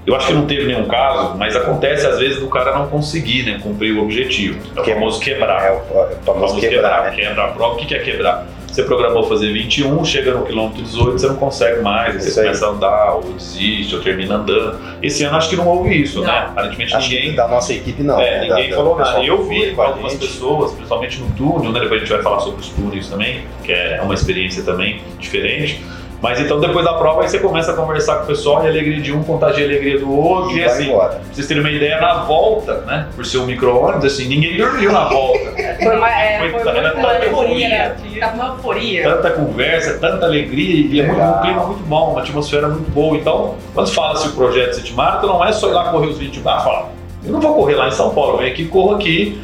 eu 0.07 0.15
acho 0.15 0.29
que 0.29 0.33
não 0.33 0.47
teve 0.47 0.65
nenhum 0.67 0.87
caso, 0.87 1.37
mas 1.37 1.57
acontece 1.57 2.07
às 2.07 2.19
vezes 2.19 2.39
do 2.41 2.49
cara 2.49 2.73
não 2.79 2.87
conseguir 2.89 3.45
né, 3.45 3.59
cumprir 3.63 3.93
o 3.97 4.03
objetivo. 4.03 4.59
É 4.77 4.81
o 4.81 4.83
Que- 4.85 4.95
famoso 4.95 5.21
quebrar. 5.21 5.63
É 5.67 5.73
o, 5.73 6.03
é 6.13 6.17
famoso 6.25 6.55
Vamos 6.55 6.61
quebrar, 6.61 7.05
né? 7.05 7.11
Quebra 7.17 7.45
a 7.45 7.49
prova. 7.49 7.75
O 7.75 7.77
que 7.79 7.95
é 7.95 7.99
quebrar? 7.99 8.47
Você 8.67 8.83
programou 8.83 9.23
fazer 9.25 9.51
21, 9.55 10.05
chega 10.05 10.33
no 10.35 10.45
quilômetro 10.45 10.83
18, 10.83 11.13
você 11.19 11.27
não 11.29 11.37
consegue 11.37 11.81
mais, 11.81 12.23
você 12.23 12.41
aí. 12.41 12.47
começa 12.47 12.67
a 12.67 12.71
andar, 12.71 13.13
ou 13.15 13.23
desiste, 13.33 13.95
ou 13.97 14.03
termina 14.03 14.35
andando. 14.35 14.79
Esse 15.03 15.25
ano 15.25 15.35
acho 15.39 15.49
que 15.49 15.57
não 15.57 15.67
houve 15.67 16.03
isso, 16.03 16.21
Não. 16.21 16.27
né? 16.27 16.39
Aparentemente 16.51 16.95
Acho 16.95 17.09
ninguém 17.09 17.31
que 17.31 17.37
da 17.37 17.49
nossa 17.49 17.73
equipe 17.73 18.03
não. 18.03 18.21
é, 18.21 18.41
né? 18.41 18.49
ninguém 18.49 18.69
Da- 18.71 18.77
falou 18.77 18.99
nada. 18.99 19.25
Eu 19.25 19.45
vi 19.45 19.75
algumas 19.79 20.15
pessoas, 20.17 20.73
principalmente 20.73 21.19
no 21.23 21.31
túnel, 21.31 21.73
né? 21.73 21.81
Depois 21.81 22.03
a 22.03 22.05
gente 22.05 22.13
vai 22.13 22.23
falar 22.23 22.41
sobre 22.41 22.61
os 22.61 22.69
túneis 22.69 23.09
também, 23.09 23.41
que 23.65 23.73
é 23.73 23.99
uma 24.03 24.13
experiência 24.13 24.63
também 24.63 25.01
diferente. 25.19 25.83
Mas 26.21 26.41
então 26.41 26.59
depois 26.59 26.85
da 26.85 26.95
prova 26.95 27.23
aí 27.23 27.29
você 27.29 27.39
começa 27.39 27.73
a 27.73 27.75
conversar 27.75 28.17
com 28.17 28.25
o 28.25 28.27
pessoal 28.27 28.63
e 28.65 28.67
a 28.67 28.71
alegria 28.71 29.01
de 29.01 29.13
um 29.13 29.23
contagia 29.23 29.65
a 29.65 29.69
alegria 29.69 29.99
do 29.99 30.11
outro. 30.11 30.57
E, 30.57 30.61
vai 30.61 30.69
assim, 30.69 30.89
embora. 30.89 31.09
pra 31.11 31.21
vocês 31.33 31.47
terem 31.47 31.63
uma 31.63 31.71
ideia, 31.71 32.01
na 32.01 32.25
volta, 32.25 32.81
né? 32.87 33.09
Por 33.15 33.25
ser 33.25 33.39
um 33.39 33.47
micro-ônibus, 33.47 34.05
assim, 34.13 34.27
ninguém 34.27 34.57
dormiu 34.57 34.93
na 34.93 35.05
volta. 35.05 35.47
Foi, 35.83 35.97
mais, 35.97 36.31
é, 36.31 36.39
Foi 36.39 36.51
foi 36.51 36.63
tanta 36.63 36.83
muito 36.83 36.99
uma 36.99 37.15
euforia, 37.15 37.89
euforia. 37.89 38.21
Tava 38.21 38.35
uma 38.35 38.47
euforia. 38.55 39.03
Tanta 39.03 39.31
conversa, 39.31 39.99
tanta 39.99 40.27
alegria 40.27 40.87
e 40.91 41.01
é 41.01 41.07
muito, 41.07 41.21
um 41.21 41.41
clima 41.41 41.67
muito 41.67 41.83
bom, 41.85 42.13
uma 42.13 42.21
atmosfera 42.21 42.69
muito 42.69 42.91
boa. 42.91 43.17
Então, 43.17 43.57
quando 43.75 43.91
fala-se 43.93 44.29
o 44.29 44.33
projeto 44.33 44.75
City 44.75 44.95
Marathon, 44.95 45.27
não 45.27 45.45
é 45.45 45.53
só 45.53 45.69
ir 45.69 45.73
lá 45.73 45.91
correr 45.91 46.09
os 46.09 46.19
20 46.19 46.41
bar, 46.41 46.65
falar, 46.65 46.89
eu 47.25 47.33
não 47.33 47.41
vou 47.41 47.55
correr 47.55 47.75
lá 47.75 47.89
em 47.89 47.93
São 47.93 48.15
Paulo, 48.15 48.35
eu 48.35 48.39
venho 48.39 48.53
aqui 48.53 48.63
e 48.63 48.69
corro 48.69 48.95
aqui 48.95 49.41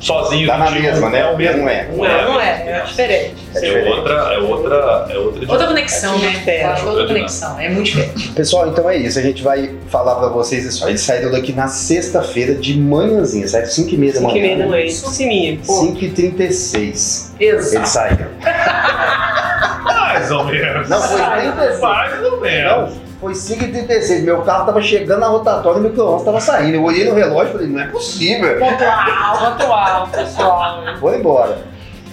sozinho. 0.00 0.46
Tá 0.46 0.58
na 0.58 0.66
21, 0.66 0.82
mesma, 0.82 1.10
né? 1.10 1.20
É 1.20 1.26
o 1.26 1.36
mesmo. 1.36 1.58
Não 1.62 1.68
é. 1.68 1.86
Não, 1.88 2.32
não 2.34 2.40
é, 2.40 2.64
é 2.66 2.80
diferente. 2.86 3.34
É 3.54 3.58
É 3.58 3.60
diferente. 3.60 3.88
outra, 3.88 4.14
é 4.14 4.38
outra, 4.38 5.06
é 5.10 5.18
outra. 5.18 5.50
Outra 5.52 5.66
conexão, 5.66 6.18
né? 6.18 6.28
Acho 6.28 6.42
que 6.42 6.50
outra 6.50 6.90
Outra 6.90 7.06
conexão. 7.06 7.60
É 7.60 7.68
muito 7.68 7.86
diferente. 7.86 8.28
Pessoal, 8.32 8.68
então 8.68 8.88
é 8.88 8.96
isso. 8.96 9.18
A 9.18 9.22
gente 9.22 9.42
vai 9.42 9.74
falar 9.88 10.16
pra 10.16 10.28
vocês 10.28 10.64
isso. 10.64 10.88
Eles 10.88 11.00
saíram 11.00 11.30
daqui 11.30 11.52
na 11.52 11.68
sexta-feira 11.68 12.54
de 12.54 12.78
manhãzinha. 12.78 13.46
Saíram 13.46 13.68
5 13.68 13.94
e 13.94 13.96
meia 13.98 14.12
da 14.14 14.18
Cinco 14.20 14.36
e 14.36 14.40
meia 14.40 14.56
da 14.56 14.66
manhã. 14.66 14.70
manhã. 14.84 14.90
Siminha. 14.90 15.58
Pô, 15.66 15.72
5 15.80 16.04
e 16.04 16.10
36 16.10 17.34
Exato. 17.38 17.76
Eles 17.76 17.88
saíram. 17.88 18.26
Mais 19.84 20.30
ou 20.30 20.44
menos. 20.44 20.88
Não, 20.88 21.00
foi 21.02 21.20
36. 21.20 21.80
Mais 21.80 22.24
ou 22.24 22.40
menos. 22.40 22.90
Não, 22.94 23.09
foi 23.20 23.34
5 23.34 23.64
e 23.64 23.68
36 23.68 24.24
Meu 24.24 24.42
carro 24.42 24.66
tava 24.66 24.80
chegando 24.80 25.20
na 25.20 25.28
rotatória 25.28 25.78
e 25.78 25.82
meu 25.82 25.90
micro 25.90 26.24
tava 26.24 26.40
saindo. 26.40 26.76
Eu 26.76 26.84
olhei 26.84 27.04
no 27.04 27.14
relógio 27.14 27.50
e 27.50 27.52
falei, 27.52 27.66
não 27.68 27.80
é 27.80 27.86
possível. 27.86 28.58
Pontual, 28.58 29.38
pontual, 29.38 30.08
pessoal. 30.08 30.82
Foi 30.98 31.18
embora. 31.18 31.58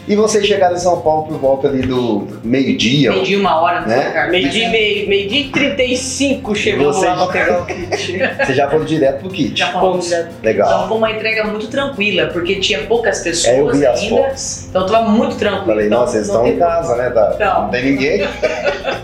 E 0.07 0.15
vocês 0.15 0.45
chegaram 0.47 0.73
em 0.75 0.79
São 0.79 1.01
Paulo 1.01 1.27
por 1.27 1.37
volta 1.37 1.67
ali 1.67 1.81
do 1.81 2.27
meio-dia. 2.41 3.11
Perdi 3.11 3.35
uma 3.35 3.59
hora 3.61 3.81
no 3.81 3.87
Né? 3.87 4.07
lugar. 4.07 4.29
Meio-dia 4.29 4.67
e 4.67 4.71
meio, 4.71 5.09
meio-dia 5.09 5.39
e 5.41 5.49
35 5.49 6.55
chegamos 6.55 6.95
Você- 6.95 7.05
lá 7.07 7.15
pra 7.15 7.27
pegar 7.27 7.61
o 7.61 7.65
kit. 7.67 8.17
Vocês 8.17 8.55
já 8.55 8.69
foram 8.69 8.85
direto 8.85 9.19
pro 9.19 9.29
kit. 9.29 9.59
Já 9.59 9.71
fomos. 9.73 10.09
Então 10.11 10.27
Legal. 10.41 10.87
foi 10.87 10.97
uma 10.97 11.11
entrega 11.11 11.43
muito 11.43 11.67
tranquila, 11.67 12.27
porque 12.27 12.55
tinha 12.55 12.79
poucas 12.83 13.19
pessoas 13.19 13.53
É, 13.55 13.59
eu 13.59 13.69
vi 13.71 13.85
as 13.85 13.99
ainda. 14.01 14.15
fotos. 14.15 14.67
Então 14.69 14.85
tava 14.85 15.09
muito 15.09 15.35
tranquilo. 15.35 15.65
Falei, 15.65 15.87
Então, 15.87 15.99
nossa, 15.99 16.11
vocês 16.13 16.27
estão 16.27 16.47
em 16.47 16.57
casa, 16.57 16.95
né? 16.95 17.09
Tá- 17.09 17.35
Não. 17.39 17.61
Não 17.63 17.69
tem 17.69 17.83
ninguém. 17.83 18.21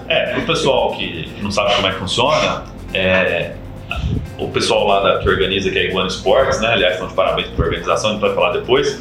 É, 0.07 0.37
o 0.37 0.45
pessoal 0.45 0.91
que 0.91 1.27
não 1.41 1.49
sabe 1.49 1.73
como 1.75 1.87
é 1.87 1.91
que 1.91 1.97
funciona, 1.97 2.63
é, 2.93 3.51
o 4.37 4.47
pessoal 4.49 4.85
lá 4.85 4.99
da, 5.01 5.19
que 5.19 5.27
organiza, 5.29 5.71
que 5.71 5.77
é 5.77 5.81
a 5.81 5.85
Iguana 5.85 6.07
Sports, 6.07 6.61
né? 6.61 6.67
Aliás, 6.67 6.93
estão 6.93 7.07
de 7.07 7.13
parabéns 7.13 7.47
pela 7.47 7.67
organização, 7.67 8.09
a 8.11 8.13
gente 8.13 8.21
vai 8.21 8.33
falar 8.35 8.51
depois. 8.53 8.99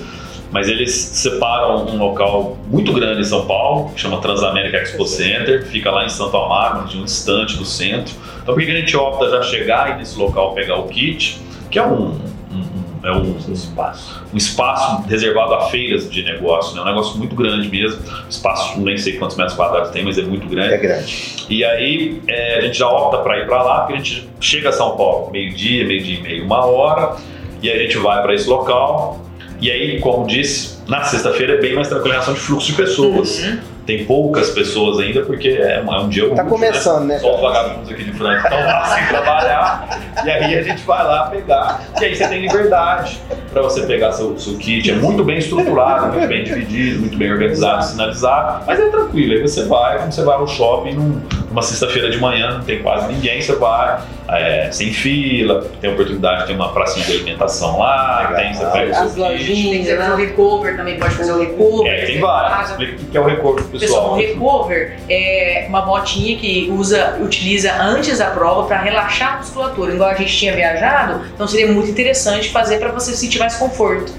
Mas 0.52 0.68
eles 0.68 0.92
separam 0.94 1.87
um 1.87 1.97
local 1.99 2.59
muito 2.68 2.92
grande 2.92 3.23
em 3.23 3.25
São 3.25 3.47
Paulo, 3.47 3.90
que 3.94 4.00
chama 4.00 4.21
Transamérica 4.21 4.76
Expo 4.76 5.06
Center, 5.06 5.66
fica 5.66 5.90
lá 5.90 6.04
em 6.04 6.09
Santo 6.11 6.37
Amaro, 6.37 6.87
de 6.87 6.99
um 6.99 7.04
distante 7.04 7.56
do 7.56 7.64
centro. 7.64 8.14
Então, 8.42 8.54
por 8.54 8.62
que 8.62 8.71
a 8.71 8.75
gente 8.76 8.94
opta 8.97 9.30
já 9.30 9.42
chegar 9.42 9.87
aí 9.87 9.97
nesse 9.97 10.18
local 10.18 10.52
pegar 10.52 10.76
o 10.76 10.88
kit, 10.88 11.40
que 11.71 11.78
é 11.78 11.82
um, 11.87 12.11
um- 12.52 12.54
um- 12.54 12.82
é 13.02 13.12
um, 13.12 13.35
Espaço. 13.50 14.23
um 14.32 14.37
espaço 14.37 15.02
reservado 15.09 15.54
a 15.54 15.62
feiras 15.71 16.09
de 16.11 16.23
negócio, 16.23 16.76
né? 16.76 16.82
Um 16.82 16.85
negócio 16.85 17.16
muito 17.18 17.35
grande 17.35 17.68
mesmo. 17.68 18.00
Espaço, 18.28 18.78
nem 18.80 18.97
sei 18.99 19.14
quantos 19.16 19.37
metros 19.38 19.56
quadrados 19.56 19.90
tem, 19.90 20.04
mas 20.04 20.18
é 20.18 20.23
muito 20.23 20.47
grande. 20.47 20.75
É 20.75 20.76
grande. 20.76 21.47
E 21.49 21.64
aí 21.64 22.21
é, 22.28 22.59
a 22.59 22.61
gente 22.61 22.78
já 22.78 22.88
opta 22.88 23.18
para 23.23 23.38
ir 23.40 23.47
para 23.47 23.62
lá, 23.62 23.78
porque 23.80 23.94
a 23.94 23.97
gente 23.97 24.28
chega 24.38 24.68
a 24.68 24.73
São 24.73 24.97
Paulo 24.99 25.30
meio-dia, 25.32 25.85
meio-dia 25.87 26.18
e 26.18 26.23
meio, 26.23 26.44
uma 26.44 26.64
hora, 26.64 27.16
e 27.62 27.71
aí 27.71 27.78
a 27.80 27.82
gente 27.85 27.97
vai 27.99 28.21
para 28.23 28.35
esse 28.35 28.49
local. 28.49 29.18
E 29.62 29.71
aí, 29.71 30.00
como 30.00 30.26
disse, 30.26 30.78
na 30.88 31.04
sexta-feira 31.04 31.54
é 31.54 31.61
bem 31.61 31.73
mais 31.75 31.87
tranquila 31.87 32.09
em 32.09 32.19
relação 32.19 32.35
de 32.35 32.40
fluxo 32.40 32.66
de 32.66 32.73
pessoas. 32.73 33.38
Uhum. 33.45 33.59
Tem 33.87 34.04
poucas 34.04 34.50
pessoas 34.50 34.99
ainda, 34.99 35.23
porque 35.23 35.49
é 35.50 35.81
um, 35.85 35.92
é 35.95 36.00
um 36.00 36.09
dia 36.09 36.25
Tá 36.28 36.35
útil, 36.35 36.45
começando, 36.47 37.04
né? 37.04 37.14
Né? 37.14 37.21
Só 37.21 37.35
os 37.37 37.40
vagabundos 37.40 37.90
aqui 37.90 38.04
de 38.04 38.12
Franca 38.12 38.49
estão 38.49 38.59
lá 38.64 38.85
sem 38.87 39.07
trabalhar. 39.07 40.00
E 40.25 40.31
aí 40.31 40.59
a 40.59 40.62
gente 40.62 40.83
vai 40.85 41.04
lá 41.04 41.26
pegar. 41.26 41.81
E 42.00 42.04
aí 42.04 42.14
você 42.16 42.26
tem 42.28 42.40
liberdade 42.42 43.21
para 43.52 43.62
você 43.62 43.83
pegar 43.83 44.12
seu, 44.12 44.37
seu 44.38 44.57
kit. 44.57 44.90
É 44.90 44.95
muito 44.95 45.25
bem 45.25 45.38
estruturado, 45.38 46.12
muito 46.12 46.26
bem 46.28 46.42
dividido, 46.45 47.00
muito 47.00 47.16
bem 47.16 47.31
organizado, 47.33 47.85
sinalizado. 47.85 48.64
Mas 48.66 48.81
é 48.81 48.88
tranquilo. 48.88 49.33
Aí 49.35 49.42
você 49.42 49.64
vai, 49.64 49.99
como 49.99 50.12
você 50.12 50.23
vai 50.25 50.38
no 50.40 50.47
shopping 50.49 50.95
num- 50.95 51.21
numa 51.52 51.62
sexta-feira 51.62 52.11
de 52.11 52.18
manhã, 52.18 52.59
não 52.59 52.64
tem 52.64 52.82
quase 52.82 53.12
ninguém, 53.12 53.40
você 53.40 53.54
vai 53.56 54.02
é, 54.28 54.71
sem 54.73 54.92
fila, 54.92 55.66
tem 55.80 55.90
a 55.90 55.92
oportunidade 55.92 56.40
de 56.40 56.47
ter 56.49 56.52
uma 56.54 56.73
pracinha 56.73 57.04
de 57.04 57.12
alimentação 57.12 57.78
lá, 57.78 58.30
Legal. 58.30 58.37
tem, 58.37 58.54
você 58.54 58.66
pega 58.66 58.87
o 58.87 58.90
As 58.90 58.99
kit. 58.99 59.14
Tem 59.14 59.14
que 59.14 59.21
lojinhas, 59.21 59.88
fazer 59.88 60.12
o 60.12 60.16
né? 60.16 60.25
recover 60.25 60.76
também, 60.76 60.99
pode 60.99 61.14
fazer 61.14 61.32
o 61.32 61.38
recover. 61.40 61.92
É, 61.92 62.06
tem 62.06 62.21
vários. 62.21 62.71
Explica 62.71 63.02
o 63.02 63.06
que 63.06 63.16
é 63.16 63.21
o 63.21 63.26
recurso 63.26 63.68
Pessoal, 63.68 64.14
o 64.14 64.16
pessoal. 64.16 64.16
recover 64.16 64.99
é 65.09 65.66
uma 65.68 65.82
botinha 65.82 66.37
que 66.38 66.71
usa, 66.71 67.18
utiliza 67.21 67.75
antes 67.75 68.18
da 68.18 68.30
prova 68.30 68.66
para 68.66 68.80
relaxar 68.80 69.35
a 69.35 69.37
musculatura. 69.38 69.92
Igual 69.92 70.11
a 70.11 70.14
gente 70.14 70.35
tinha 70.35 70.54
viajado, 70.54 71.23
então 71.35 71.47
seria 71.47 71.71
muito 71.71 71.90
interessante 71.90 72.49
fazer 72.50 72.78
para 72.78 72.90
você 72.90 73.12
sentir 73.12 73.38
mais 73.38 73.56
conforto. 73.56 74.12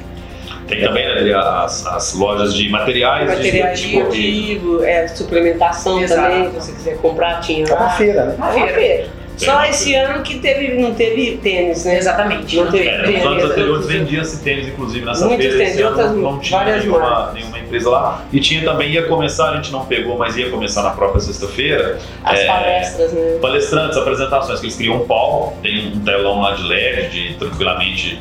Tem 0.67 0.81
também 0.81 1.05
né, 1.23 1.33
as, 1.33 1.85
as 1.85 2.13
lojas 2.13 2.53
de 2.53 2.69
materiais, 2.69 3.27
Materiais 3.27 3.79
de, 3.79 3.87
de 3.89 3.97
esportivos, 3.97 4.83
é, 4.83 5.07
suplementação 5.09 5.99
Exato. 6.01 6.21
também, 6.21 6.49
se 6.51 6.55
você 6.55 6.71
quiser 6.73 6.97
comprar, 6.97 7.39
tinha 7.41 7.65
É 7.67 7.73
uma 7.73 7.89
feira, 7.89 8.25
né? 8.25 8.35
É 8.39 8.41
uma 8.41 8.67
feira. 8.67 9.23
Só 9.35 9.63
esse 9.65 9.95
ano 9.95 10.21
que 10.21 10.37
teve, 10.39 10.79
não 10.79 10.93
teve 10.93 11.37
tênis, 11.37 11.85
né? 11.85 11.97
Exatamente. 11.97 12.55
Não 12.55 12.69
teve 12.71 12.87
É, 12.87 12.97
nos 12.99 13.07
tênis. 13.07 13.25
anos 13.25 13.43
anteriores 13.45 13.69
outros- 13.71 13.87
vendia-se 13.91 14.43
tênis, 14.43 14.67
inclusive, 14.67 15.03
nessa 15.03 15.25
Muitos 15.25 15.47
feira. 15.47 15.65
tênis, 15.65 15.83
outras- 15.85 16.11
não 16.11 16.39
tinha 16.39 16.59
várias 16.59 16.85
nenhuma, 16.85 17.31
nenhuma 17.33 17.59
empresa 17.59 17.89
lá. 17.89 18.23
E 18.31 18.39
tinha 18.39 18.63
também, 18.63 18.91
ia 18.91 19.07
começar, 19.07 19.49
a 19.49 19.55
gente 19.55 19.71
não 19.71 19.85
pegou, 19.85 20.17
mas 20.19 20.37
ia 20.37 20.49
começar 20.51 20.83
na 20.83 20.91
própria 20.91 21.19
sexta-feira. 21.19 21.97
As 22.23 22.39
É, 22.39 22.45
palestras, 22.45 23.11
né? 23.11 23.37
palestrantes, 23.41 23.97
apresentações, 23.97 24.59
que 24.59 24.67
eles 24.67 24.75
criam 24.77 24.97
um 25.01 25.07
palco, 25.07 25.57
tem 25.63 25.87
um 25.95 25.99
telão 26.01 26.39
lá 26.39 26.51
de 26.53 26.63
LED, 26.63 27.09
de 27.09 27.33
tranquilamente 27.33 28.19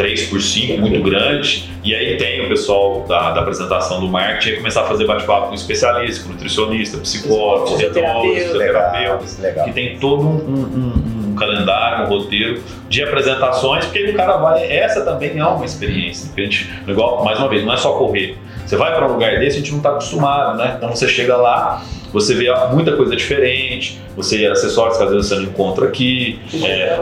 3 0.00 0.22
por 0.28 0.40
5, 0.40 0.78
muito 0.80 1.02
grande, 1.02 1.70
e 1.84 1.94
aí 1.94 2.16
tem 2.16 2.44
o 2.44 2.48
pessoal 2.48 3.04
da, 3.06 3.32
da 3.32 3.40
apresentação 3.42 4.00
do 4.00 4.08
marketing 4.08 4.56
começar 4.56 4.80
a 4.80 4.84
fazer 4.84 5.06
bate-papo 5.06 5.48
com 5.48 5.54
especialista, 5.54 6.24
com 6.24 6.30
nutricionista, 6.32 6.96
psicólogo, 6.98 7.66
Fisioterapeuta. 7.76 8.34
fisioterapeuta, 8.40 9.24
legal. 9.42 9.64
que 9.66 9.72
tem 9.72 9.98
todo 9.98 10.22
um, 10.22 10.36
um- 10.36 11.10
um 11.30 11.34
calendário, 11.34 12.06
um 12.06 12.08
roteiro 12.08 12.62
de 12.88 13.02
apresentações, 13.02 13.84
porque 13.84 13.98
aí 13.98 14.10
o 14.10 14.14
cara 14.14 14.36
vai. 14.38 14.70
Essa 14.70 15.04
também 15.04 15.38
é 15.38 15.44
uma 15.44 15.64
experiência. 15.64 16.26
Porque 16.26 16.40
a 16.40 16.44
gente, 16.44 16.70
igual, 16.88 17.24
mais 17.24 17.38
uma 17.38 17.48
vez, 17.48 17.64
não 17.64 17.72
é 17.72 17.76
só 17.76 17.92
correr. 17.92 18.36
Você 18.66 18.76
vai 18.76 18.94
para 18.94 19.06
um 19.08 19.12
lugar 19.12 19.38
desse, 19.38 19.56
a 19.56 19.60
gente 19.60 19.70
não 19.70 19.78
está 19.78 19.90
acostumado, 19.90 20.56
né? 20.58 20.74
Então 20.76 20.90
você 20.94 21.08
chega 21.08 21.36
lá, 21.36 21.82
você 22.12 22.34
vê 22.34 22.46
muita 22.72 22.92
coisa 22.96 23.14
diferente, 23.16 24.00
você 24.16 24.46
acessórios 24.46 24.96
que 24.98 25.02
às 25.04 25.10
vezes 25.10 25.28
você 25.28 25.36
não 25.36 25.42
encontra 25.44 25.86
aqui, 25.86 26.38
é, 26.62 26.66
é, 26.66 26.98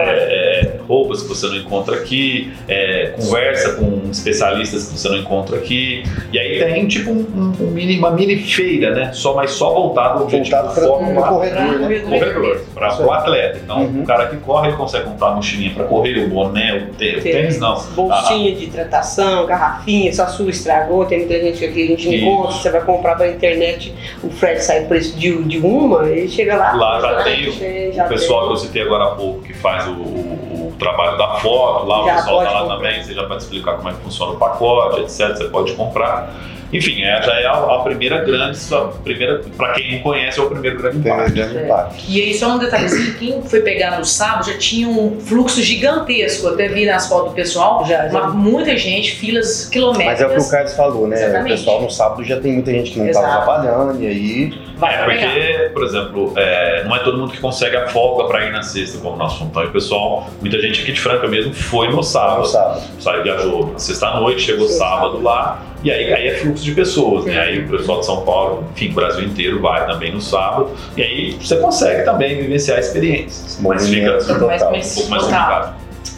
é, 0.57 0.57
roupas 0.88 1.22
que 1.22 1.28
você 1.28 1.46
não 1.46 1.56
encontra 1.56 1.96
aqui, 1.96 2.50
é, 2.66 3.12
conversa 3.16 3.74
com 3.74 4.08
especialistas 4.10 4.88
que 4.88 4.98
você 4.98 5.08
não 5.08 5.18
encontra 5.18 5.56
aqui. 5.56 6.02
E 6.32 6.38
aí 6.38 6.58
tem 6.58 6.86
tipo 6.88 7.10
um, 7.10 7.20
um- 7.60 7.64
um 7.66 7.70
mini, 7.70 7.98
uma 7.98 8.10
mini 8.10 8.36
feira, 8.38 8.94
né? 8.94 9.10
Só, 9.12 9.34
mas 9.34 9.50
só 9.52 9.72
voltado 9.72 10.18
ao 10.18 10.24
objetivo 10.24 10.56
Voltado 10.56 10.74
para 10.74 10.86
foco 10.88 11.12
lá 11.20 11.28
corredor, 11.28 11.78
né? 11.80 12.00
corredor, 12.08 12.60
para 12.74 13.02
o 13.04 13.12
atleta. 13.12 13.60
Então, 13.62 13.82
Uhum. 13.82 14.02
o 14.02 14.06
cara 14.06 14.26
que 14.28 14.36
corre, 14.38 14.68
ele 14.68 14.76
consegue 14.76 15.04
comprar 15.04 15.28
a 15.28 15.34
mochilinha 15.34 15.72
para 15.74 15.84
correr, 15.84 16.24
o 16.24 16.28
boné, 16.28 16.74
o 16.90 16.94
tê- 16.94 17.16
o 17.18 17.22
tênis, 17.22 17.58
não. 17.60 17.78
Bolsinha 17.94 18.54
de 18.54 18.64
hidratação, 18.64 19.44
garrafinha, 19.46 20.12
se 20.12 20.20
a 20.22 20.26
sua 20.26 20.48
estragou, 20.50 21.04
tem 21.04 21.18
muita 21.18 21.38
gente 21.40 21.58
que 21.58 21.64
aqui 21.66 21.82
a 21.82 21.86
gente 21.88 22.08
Isso. 22.08 22.24
encontra, 22.24 22.52
você 22.52 22.70
vai 22.70 22.80
comprar 22.80 23.16
pela 23.16 23.30
internet, 23.30 23.92
o 24.22 24.30
frete 24.30 24.64
sai 24.64 24.84
preço 24.86 25.16
de, 25.18 25.42
de 25.44 25.58
uma, 25.58 26.08
ele 26.08 26.28
chega 26.28 26.56
lá. 26.56 26.72
Lá 26.72 27.00
já 27.00 27.22
tem 27.24 27.92
já 27.92 28.06
o 28.06 28.08
pessoal 28.08 28.40
que 28.40 28.46
tem. 28.46 28.52
eu 28.54 28.56
citei 28.56 28.82
agora 28.82 29.04
há 29.04 29.10
pouco, 29.14 29.40
que 29.42 29.47
faz 29.60 29.86
o, 29.88 29.92
o- 29.92 30.68
o 30.68 30.76
trabalho 30.78 31.16
da 31.18 31.36
foto, 31.36 31.86
lá 31.86 32.04
Já 32.06 32.12
o 32.12 32.16
pessoal 32.16 32.38
tá 32.44 32.50
lá 32.50 32.60
comprar. 32.60 32.76
também, 32.76 33.02
você 33.04 33.14
já 33.14 33.24
pode 33.24 33.42
explicar 33.42 33.76
como 33.76 33.88
é 33.88 33.92
que 33.92 34.00
funciona 34.00 34.32
o 34.32 34.36
pacote, 34.36 35.00
etc. 35.00 35.36
Você 35.36 35.44
pode 35.48 35.72
comprar. 35.74 36.32
Enfim, 36.72 37.02
é, 37.02 37.22
já 37.22 37.40
é 37.40 37.46
a, 37.46 37.52
a 37.52 37.78
primeira 37.82 38.18
grande, 38.24 38.58
a 38.74 38.80
primeira, 39.02 39.40
para 39.56 39.72
quem 39.72 39.94
não 39.96 40.02
conhece, 40.02 40.38
é 40.38 40.42
o 40.42 40.50
primeiro 40.50 40.78
grande 40.78 40.98
impacto. 40.98 41.38
É. 41.38 41.88
E 42.08 42.20
aí, 42.22 42.34
só 42.34 42.48
um 42.54 42.58
detalhezinho: 42.58 43.14
quem 43.14 43.42
foi 43.42 43.60
pegar 43.60 43.98
no 43.98 44.04
sábado 44.04 44.46
já 44.50 44.58
tinha 44.58 44.86
um 44.88 45.18
fluxo 45.20 45.62
gigantesco. 45.62 46.46
Eu 46.46 46.54
até 46.54 46.68
vi 46.68 46.84
nas 46.84 47.08
fotos 47.08 47.30
do 47.30 47.34
pessoal, 47.34 47.84
Já, 47.86 48.08
já. 48.08 48.20
uma- 48.20 48.28
muita 48.28 48.76
gente, 48.76 49.12
filas 49.12 49.66
quilométricas. 49.68 50.20
Mas 50.20 50.20
é 50.20 50.26
o 50.26 50.40
que 50.40 50.46
o 50.46 50.50
Carlos 50.50 50.72
falou, 50.74 51.08
né? 51.08 51.16
Exatamente. 51.16 51.52
O 51.54 51.56
pessoal 51.56 51.82
no 51.82 51.90
sábado 51.90 52.24
já 52.24 52.38
tem 52.40 52.52
muita 52.54 52.70
gente 52.70 52.90
que 52.90 52.98
não 52.98 53.06
estava 53.08 53.28
trabalhando, 53.44 54.02
e 54.02 54.06
aí 54.06 54.68
Vai 54.78 54.94
É, 54.94 55.04
pegar. 55.06 55.26
porque, 55.32 55.70
por 55.74 55.82
exemplo, 55.84 56.32
é, 56.36 56.84
não 56.84 56.94
é 56.94 57.00
todo 57.00 57.18
mundo 57.18 57.32
que 57.32 57.40
consegue 57.40 57.76
a 57.76 57.88
folga 57.88 58.28
para 58.28 58.44
ir 58.46 58.52
na 58.52 58.62
sexta, 58.62 58.98
como 58.98 59.16
nós 59.16 59.32
fomos. 59.32 59.50
Então, 59.50 59.64
o 59.64 59.70
pessoal, 59.72 60.28
muita 60.40 60.60
gente 60.62 60.82
aqui 60.82 60.92
de 60.92 61.00
Franca 61.00 61.26
mesmo 61.26 61.52
foi 61.52 61.88
no 61.88 61.96
no 61.96 62.02
sábado. 62.04 62.46
sábado. 62.46 62.82
Saiu, 63.00 63.24
viajou 63.24 63.72
na 63.72 63.78
sexta-noite, 63.80 64.40
chegou 64.42 64.68
sábado 64.68 65.20
lá, 65.20 65.60
e 65.82 65.90
aí, 65.90 66.12
aí 66.12 66.28
é 66.28 66.34
fluxo 66.34 66.64
de 66.64 66.72
pessoas, 66.72 67.24
né? 67.24 67.38
Aí 67.38 67.60
o 67.60 67.68
pessoal 67.68 68.00
de 68.00 68.06
São 68.06 68.22
Paulo, 68.22 68.64
enfim, 68.72 68.90
o 68.90 68.94
Brasil 68.94 69.24
inteiro 69.24 69.60
vai 69.60 69.86
também 69.86 70.12
no 70.12 70.20
sábado, 70.20 70.70
e 70.96 71.02
aí 71.02 71.36
você 71.40 71.56
consegue 71.56 72.04
também 72.04 72.36
vivenciar 72.40 72.78
experiências. 72.78 73.58
Mas 73.60 73.88
fica 73.88 74.18
um 74.18 74.38
pouco 74.38 74.46
mais 74.70 74.94
complicado. 74.94 75.76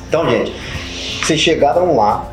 Então, 0.08 0.28
gente, 0.30 0.52
vocês 1.22 1.38
chegaram 1.38 1.94
lá, 1.94 2.32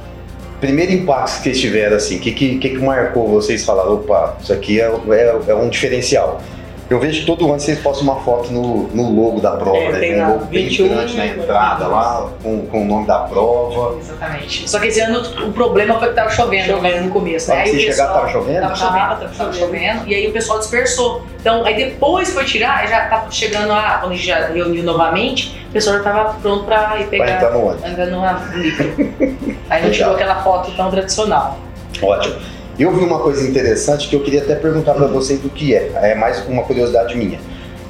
primeiro 0.61 0.91
impacto 0.93 1.37
que 1.37 1.43
vocês 1.43 1.59
tiveram, 1.59 1.97
assim, 1.97 2.17
o 2.17 2.19
que, 2.21 2.31
que, 2.31 2.57
que 2.57 2.69
que 2.69 2.77
marcou 2.77 3.27
vocês 3.27 3.65
falaram, 3.65 3.95
opa, 3.95 4.37
isso 4.41 4.53
aqui 4.53 4.79
é, 4.79 4.89
é, 5.09 5.41
é 5.49 5.55
um 5.55 5.69
diferencial. 5.69 6.41
Eu 6.89 6.99
vejo 7.01 7.19
que 7.19 7.25
todo 7.25 7.45
ano 7.51 7.59
vocês 7.59 7.79
postam 7.79 8.03
uma 8.05 8.15
foto 8.21 8.49
no, 8.51 8.83
no 8.87 9.11
logo 9.11 9.41
da 9.41 9.51
prova, 9.57 9.77
É, 9.77 9.91
né? 9.91 9.99
tem 9.99 10.23
um 10.23 10.27
logo 10.29 10.45
bem 10.45 10.63
21, 10.69 10.87
grande 10.87 11.17
na 11.17 11.25
entrada 11.27 11.85
lá, 11.87 12.29
com, 12.41 12.65
com 12.67 12.81
o 12.83 12.85
nome 12.85 13.05
da 13.05 13.19
prova. 13.19 13.97
Exatamente. 13.99 14.69
Só 14.69 14.79
que 14.79 14.87
esse 14.87 15.01
ano 15.01 15.21
o 15.45 15.51
problema 15.51 15.99
foi 15.99 16.07
que 16.07 16.13
tava 16.13 16.29
chovendo, 16.29 16.67
Chovendo. 16.73 17.05
no 17.05 17.11
começo, 17.11 17.49
né? 17.49 17.57
Aí 17.63 17.69
vocês 17.71 17.85
pessoal- 17.87 18.07
chegaram, 18.07 18.21
tava 18.21 18.31
chovendo? 18.31 18.61
Tava 18.61 18.75
chovendo, 18.75 18.97
Tava, 18.99 19.15
tava, 19.19 19.33
tava 19.35 19.53
chovendo. 19.53 20.07
E 20.07 20.15
aí 20.15 20.27
o 20.27 20.31
pessoal 20.31 20.59
dispersou. 20.59 21.23
Então, 21.41 21.65
aí 21.65 21.75
depois 21.75 22.29
foi 22.33 22.45
tirar, 22.45 22.87
já 22.87 23.05
tava 23.07 23.29
chegando 23.31 23.67
lá, 23.67 23.97
quando 23.99 24.13
a 24.13 24.15
gente 24.15 24.27
já 24.27 24.47
reuniu 24.47 24.83
novamente, 24.83 25.59
o 25.69 25.73
pessoal 25.73 25.97
já 25.97 26.03
tava 26.03 26.33
pronto 26.41 26.63
pra 26.63 26.97
ir 27.01 27.05
Vai 27.17 27.19
entrar 27.19 27.37
pegar, 27.39 27.51
no 27.51 27.65
ônibus. 27.65 27.83
andando 27.83 28.11
no 28.11 28.57
micro. 28.57 29.57
Aí 29.69 29.83
não 29.83 29.91
tirou 29.91 30.13
aquela 30.13 30.35
foto 30.41 30.71
tão 30.77 30.89
tradicional. 30.89 31.57
Ótimo. 32.01 32.35
Eu 32.77 32.91
vi 32.91 33.03
uma 33.03 33.19
coisa 33.19 33.47
interessante 33.47 34.07
que 34.07 34.15
eu 34.15 34.21
queria 34.21 34.41
até 34.41 34.55
perguntar 34.55 34.93
para 34.93 35.07
vocês 35.07 35.39
do 35.39 35.49
que 35.49 35.73
é. 35.73 35.91
É 35.95 36.15
mais 36.15 36.45
uma 36.47 36.63
curiosidade 36.63 37.15
minha. 37.17 37.39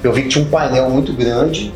Eu 0.03 0.13
vi 0.13 0.23
que 0.23 0.29
tinha 0.29 0.45
um 0.45 0.47
painel 0.47 0.89
muito 0.89 1.11
grande 1.11 1.73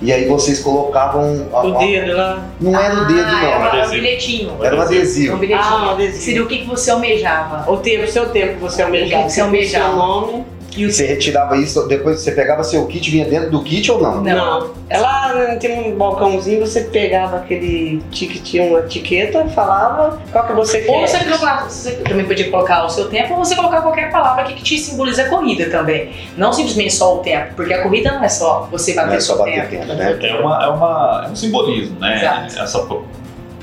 e 0.00 0.12
aí 0.12 0.26
vocês 0.28 0.60
colocavam. 0.60 1.48
a- 1.52 1.66
O 1.66 1.78
dedo 1.78 2.16
lá. 2.16 2.46
Não 2.60 2.78
era 2.78 2.94
o 3.02 3.04
dedo, 3.06 3.20
Ah, 3.20 3.32
não. 3.32 3.48
Era, 3.48 3.58
um 3.58 3.62
Adesivo. 3.64 3.90
bilhetinho. 3.92 4.50
Era 4.62 4.74
um 4.74 4.78
É 4.78 4.80
um 4.80 4.82
adesivo. 4.86 5.36
bilhetinho. 5.38 5.64
Ah, 5.68 5.86
um 5.86 5.90
adesivo. 5.90 6.22
Seria 6.22 6.42
o 6.44 6.46
que, 6.46 6.58
que 6.58 6.66
você 6.68 6.90
almejava. 6.92 7.70
O 7.72 7.76
tempo, 7.78 8.06
seu 8.10 8.26
tempo, 8.28 8.60
você 8.60 8.82
almejava. 8.82 9.28
Você 9.28 9.40
almejava. 9.40 9.86
Seu 9.88 9.96
nome. 9.96 10.44
E 10.74 10.86
o 10.86 10.92
você 10.92 11.04
retirava 11.06 11.56
isso, 11.56 11.86
depois 11.86 12.20
você 12.20 12.32
pegava 12.32 12.64
seu 12.64 12.86
kit, 12.86 13.10
vinha 13.10 13.26
dentro 13.26 13.50
do 13.50 13.62
kit 13.62 13.90
ou 13.92 14.00
não? 14.00 14.22
Não. 14.22 14.70
Ela 14.88 15.56
tem 15.56 15.92
um 15.92 15.96
balcãozinho, 15.96 16.60
você 16.66 16.82
pegava 16.82 17.36
aquele 17.38 18.02
ticket, 18.10 18.54
uma 18.66 18.78
etiqueta, 18.80 19.44
falava 19.48 20.18
qual 20.32 20.46
que 20.46 20.52
você 20.54 20.84
Ou 20.88 21.00
quer. 21.00 21.08
você, 21.08 21.18
colocava- 21.24 21.68
você 21.68 21.90
também 21.96 22.24
podia 22.24 22.50
colocar 22.50 22.84
o 22.84 22.88
seu 22.88 23.08
tempo, 23.08 23.34
ou 23.34 23.44
você 23.44 23.54
colocar 23.54 23.82
qualquer 23.82 24.10
palavra 24.10 24.44
que 24.44 24.62
te 24.62 24.78
simboliza 24.78 25.22
a 25.24 25.28
corrida 25.28 25.68
também. 25.70 26.10
Não 26.36 26.52
simplesmente 26.52 26.94
só 26.94 27.16
o 27.16 27.18
tempo, 27.18 27.54
porque 27.54 27.72
a 27.74 27.82
corrida 27.82 28.12
não 28.12 28.24
é 28.24 28.28
só 28.28 28.66
você 28.70 28.94
bater 28.94 29.08
Não 29.08 29.14
é 29.16 29.20
só 29.20 29.34
seu 29.34 29.44
bater 29.44 29.68
tempo. 29.68 29.86
tempo, 29.86 29.94
né? 29.94 30.18
É, 30.22 30.34
uma, 30.40 30.64
é, 30.64 30.68
uma, 30.68 31.24
é 31.26 31.30
um 31.30 31.36
simbolismo, 31.36 31.98
né? 32.00 32.16
Exato. 32.18 32.46
Essa, 32.62 32.86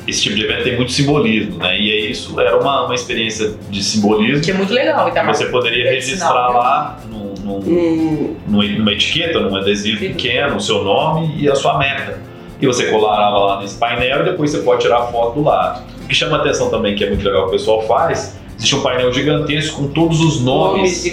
esse 0.09 0.21
tipo 0.23 0.35
de 0.35 0.43
evento 0.43 0.63
tem 0.63 0.75
muito 0.75 0.91
simbolismo, 0.91 1.57
né? 1.57 1.79
E 1.79 1.91
é 1.91 2.09
isso, 2.11 2.39
era 2.39 2.57
uma, 2.59 2.85
uma 2.85 2.95
experiência 2.95 3.53
de 3.69 3.83
simbolismo 3.83 4.43
Que 4.43 4.51
é 4.51 4.53
muito 4.53 4.73
legal, 4.73 5.05
que 5.05 5.11
Itamar. 5.11 5.35
você 5.35 5.45
poderia 5.45 5.89
registrar 5.91 6.27
sinal, 6.27 6.53
né? 6.53 6.59
lá 6.59 6.99
num, 7.09 7.33
num, 7.43 7.59
Hum, 7.59 8.35
numa 8.47 8.63
numa 8.63 8.91
etiqueta, 8.93 9.39
num 9.39 9.55
adesivo 9.55 9.99
Sim. 9.99 10.09
pequeno, 10.09 10.55
o 10.57 10.61
seu 10.61 10.83
nome 10.83 11.35
e 11.37 11.49
a 11.49 11.55
sua 11.55 11.77
meta. 11.77 12.19
E 12.61 12.65
você 12.65 12.87
colarava 12.87 13.37
lá 13.37 13.61
nesse 13.61 13.77
painel 13.77 14.21
e 14.21 14.23
depois 14.25 14.51
você 14.51 14.59
pode 14.59 14.81
tirar 14.81 14.97
a 14.99 15.07
foto 15.07 15.35
do 15.35 15.43
lado. 15.45 15.81
O 16.03 16.07
que 16.07 16.15
chama 16.15 16.37
atenção 16.37 16.69
também, 16.69 16.95
que 16.95 17.03
é 17.03 17.07
muito 17.09 17.23
legal 17.25 17.43
que 17.43 17.49
o 17.49 17.51
pessoal 17.51 17.81
faz, 17.83 18.38
existe 18.59 18.75
um 18.75 18.81
painel 18.81 19.11
gigantesco 19.13 19.77
com 19.81 19.87
todos 19.87 20.19
os 20.19 20.41
nomes 20.41 21.03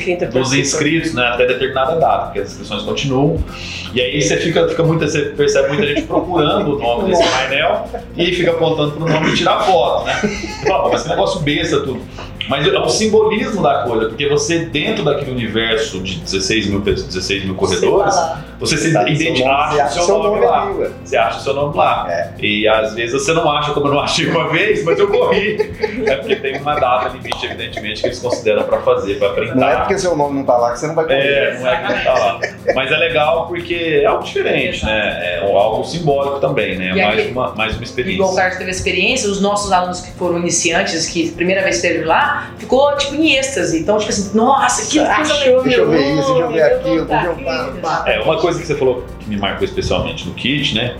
dos 0.40 0.52
inscritos, 0.60 1.14
né, 1.14 1.26
até 1.28 1.46
determinada 1.46 1.94
data, 1.98 2.24
porque 2.26 2.40
as 2.40 2.50
inscrições 2.50 2.82
continuam. 2.82 3.42
E 3.94 4.00
aí 4.00 4.20
você 4.20 4.36
fica, 4.36 4.68
fica 4.68 4.82
muita, 4.82 5.06
você 5.06 5.20
percebe 5.26 5.68
muita 5.68 5.86
gente 5.86 6.02
procurando 6.02 6.76
o 6.76 6.78
nome 6.78 7.08
desse 7.10 7.22
painel 7.30 7.88
e 8.16 8.32
fica 8.32 8.50
apontando 8.50 8.92
pro 8.92 9.08
nome 9.08 9.30
e 9.30 9.34
tirar 9.36 9.60
foto, 9.60 10.04
né? 10.06 10.14
Você 10.22 10.66
fala, 10.66 10.82
"Pô, 10.82 10.88
mas 10.90 11.02
que 11.04 11.08
negócio 11.08 11.40
besta 11.40 11.80
tudo. 11.80 12.02
Mas 12.48 12.66
é 12.66 12.78
o 12.78 12.88
simbolismo 12.88 13.62
da 13.62 13.82
coisa, 13.82 14.06
porque 14.08 14.28
você, 14.28 14.60
dentro 14.60 15.04
daquele 15.04 15.30
universo 15.32 16.00
de 16.00 16.16
16 16.20 16.66
mil, 16.66 16.80
pessoas- 16.82 17.08
16 17.08 17.44
mil 17.44 17.54
corredores, 17.54 18.14
Você 18.58 18.78
se 18.78 18.90
Tá, 18.90 19.02
identifica, 19.06 19.46
nome, 19.46 19.74
você 19.74 19.80
acha 19.82 20.00
o 20.00 20.04
seu 20.06 20.18
nome 20.18 20.40
lá. 20.46 20.62
ali, 20.62 20.72
ué. 20.78 20.90
Você 21.04 21.16
acha 21.18 21.38
o 21.38 21.42
seu 21.42 21.52
nome 21.52 21.76
lá. 21.76 22.06
É. 22.10 22.30
E 22.40 22.66
às 22.66 22.94
vezes 22.94 23.12
você 23.22 23.34
não 23.34 23.50
acha, 23.52 23.72
como 23.72 23.88
eu 23.88 23.92
não 23.92 24.00
achei 24.00 24.30
uma 24.30 24.48
vez, 24.48 24.82
mas 24.82 24.98
eu 24.98 25.08
corri. 25.08 25.56
É 26.06 26.16
porque 26.16 26.36
tem 26.36 26.56
uma 26.58 26.74
data 26.80 27.08
limite, 27.10 27.44
evidentemente, 27.44 28.00
que 28.00 28.06
eles 28.06 28.18
consideram 28.18 28.62
para 28.64 28.80
fazer, 28.80 29.18
para 29.18 29.28
printar. 29.34 29.56
Não 29.56 29.68
é 29.68 29.76
porque 29.76 29.98
seu 29.98 30.16
nome 30.16 30.38
não 30.38 30.44
tá 30.46 30.56
lá 30.56 30.72
que 30.72 30.78
você 30.80 30.86
não 30.86 30.94
vai 30.94 31.04
correr. 31.04 31.18
É, 31.18 31.58
não 31.58 31.68
é 31.68 31.76
que 31.76 31.92
não 31.92 32.04
tá 32.04 32.12
lá. 32.14 32.40
Mas 32.74 32.90
é 32.92 32.96
legal 32.96 33.46
porque 33.46 34.00
é 34.02 34.06
algo 34.06 34.24
diferente, 34.24 34.86
né? 34.86 35.18
É 35.22 35.40
algo 35.54 35.84
simbólico 35.84 36.40
também, 36.40 36.78
né? 36.78 36.92
E 36.96 37.02
Mais 37.02 37.18
aí- 37.18 37.30
uma, 37.32 37.54
mais 37.54 37.76
uma 37.76 37.76
Igual 37.76 37.80
o 37.80 37.84
experiência. 37.84 38.36
Carlos 38.36 38.56
teve 38.56 38.70
a 38.70 38.72
experiência, 38.72 39.28
os 39.30 39.40
nossos 39.42 39.70
alunos 39.70 40.00
que 40.00 40.12
foram 40.12 40.38
iniciantes, 40.38 41.06
que 41.08 41.30
primeira 41.32 41.62
vez 41.62 41.76
esteve 41.76 42.04
lá, 42.04 42.35
ficou 42.58 42.96
tipo 42.96 43.14
em 43.14 43.34
êxtase. 43.36 43.80
Então, 43.80 43.98
tipo 43.98 44.10
assim, 44.10 44.36
nossa, 44.36 44.90
que 44.90 44.98
coisa 44.98 45.12
Achou 45.12 45.38
legal. 45.38 45.62
Deixa 45.64 45.78
eu 45.80 45.90
ver 45.90 46.14
isso, 46.14 46.26
deixa 46.26 46.40
eu 46.40 46.48
ver 46.52 46.62
aquilo, 46.62 47.04
deixa 47.04 47.26
eu- 47.26 47.80
pá. 47.82 48.04
É, 48.06 48.20
uma 48.20 48.38
coisa 48.38 48.60
que 48.60 48.66
você 48.66 48.74
falou 48.74 49.04
que 49.20 49.28
me 49.28 49.36
marcou 49.36 49.64
especialmente 49.64 50.26
no 50.26 50.34
kit, 50.34 50.74
né? 50.74 50.96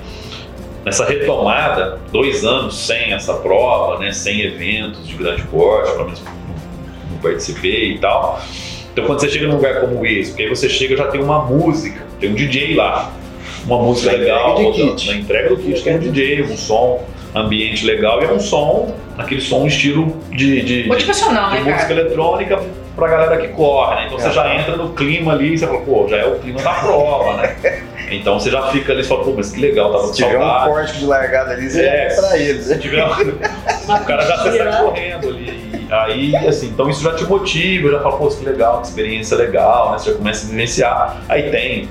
Nessa 0.85 1.05
retomada, 1.05 1.99
dois 2.13 2.45
anos 2.45 2.77
sem 2.87 3.13
essa 3.13 3.35
prova, 3.35 3.99
né? 3.99 4.13
Sem 4.13 4.41
eventos 4.43 5.07
de 5.07 5.15
grande 5.15 5.43
porte, 5.43 5.91
pelo 5.93 6.05
menos 6.05 6.23
não, 6.23 7.19
participei 7.19 7.93
e 7.95 7.99
tal. 7.99 8.41
Então 8.93 9.05
quando 9.05 9.21
você 9.21 9.29
chega 9.29 9.47
num 9.49 9.57
lugar 9.57 9.81
como 9.81 10.07
esse, 10.07 10.31
porque 10.31 10.45
aí 10.45 10.49
você 10.49 10.69
chega 10.69 10.97
já 10.97 11.09
tem 11.09 11.21
uma 11.21 11.45
música, 11.45 12.07
tem 12.21 12.31
um 12.31 12.35
DJ 12.35 12.75
lá, 12.77 13.13
uma 13.67 13.79
música 13.83 14.13
Na 14.13 14.19
legal, 14.19 14.53
entrega 14.53 14.73
de 14.73 14.81
rodando, 14.83 14.97
kit. 14.97 15.11
na 15.11 15.17
entrega 15.17 15.49
do 15.51 15.57
kit 15.57 15.83
tem 15.83 15.97
um 15.97 15.99
DJ, 15.99 16.43
um 16.45 16.57
som, 16.57 17.05
ambiente 17.35 17.85
legal 17.85 18.23
e 18.23 18.25
é 18.25 18.33
um 18.33 18.39
som, 18.41 18.95
aquele 19.19 19.41
som 19.41 19.67
estilo 19.67 20.17
de, 20.37 20.63
de, 20.63 20.83
de, 20.83 20.89
Motivacional, 20.89 21.51
de 21.51 21.57
né, 21.57 21.73
música 21.73 21.89
cara? 21.89 22.01
eletrônica 22.01 22.61
pra 22.95 23.09
galera 23.09 23.37
que 23.39 23.49
corre, 23.49 23.95
né? 23.97 24.05
Então 24.07 24.19
você 24.19 24.29
É. 24.29 24.33
já 24.33 24.55
entra 24.55 24.77
no 24.77 24.91
clima 24.91 25.33
ali 25.33 25.55
e 25.55 25.59
você 25.59 25.67
fala, 25.67 25.81
pô, 25.81 26.07
já 26.09 26.17
é 26.19 26.27
o 26.27 26.39
clima 26.39 26.61
da 26.63 26.73
prova, 26.73 27.37
né? 27.39 27.57
Então 28.09 28.39
você 28.39 28.51
já 28.53 28.63
fica 28.69 28.93
ali 28.93 29.01
e 29.01 29.05
fala, 29.05 29.25
pô, 29.25 29.33
mas 29.37 29.51
que 29.51 29.61
legal, 29.61 29.91
tava 29.91 30.05
com 30.05 30.15
Se 30.15 30.23
tiver 30.23 30.39
um 30.39 30.49
corte 30.49 30.97
de 30.97 31.07
largada 31.07 31.51
ali, 31.55 31.69
você 31.69 31.81
É. 31.85 32.07
é 32.07 32.15
pra 32.15 32.39
eles. 32.39 32.65
Se 32.67 32.79
tiver 32.79 33.05
um- 33.05 33.11
o 33.93 34.05
cara 34.05 34.23
já 34.23 34.37
sai 34.37 34.81
correndo 34.81 35.29
ali. 35.29 35.87
E 35.89 35.93
Aí, 35.93 36.37
assim, 36.47 36.69
então 36.69 36.89
isso 36.89 37.03
já 37.03 37.15
te 37.17 37.25
motiva, 37.25 37.91
já 37.91 37.99
fala, 38.01 38.17
pô, 38.17 38.29
que 38.29 38.45
legal, 38.45 38.81
que 38.81 38.87
experiência 38.87 39.37
legal, 39.37 39.91
né? 39.91 39.99
Você 39.99 40.13
já 40.13 40.17
começa 40.19 40.47
a 40.47 40.51
vivenciar. 40.51 41.17
Aí 41.29 41.51
tem 41.51 41.89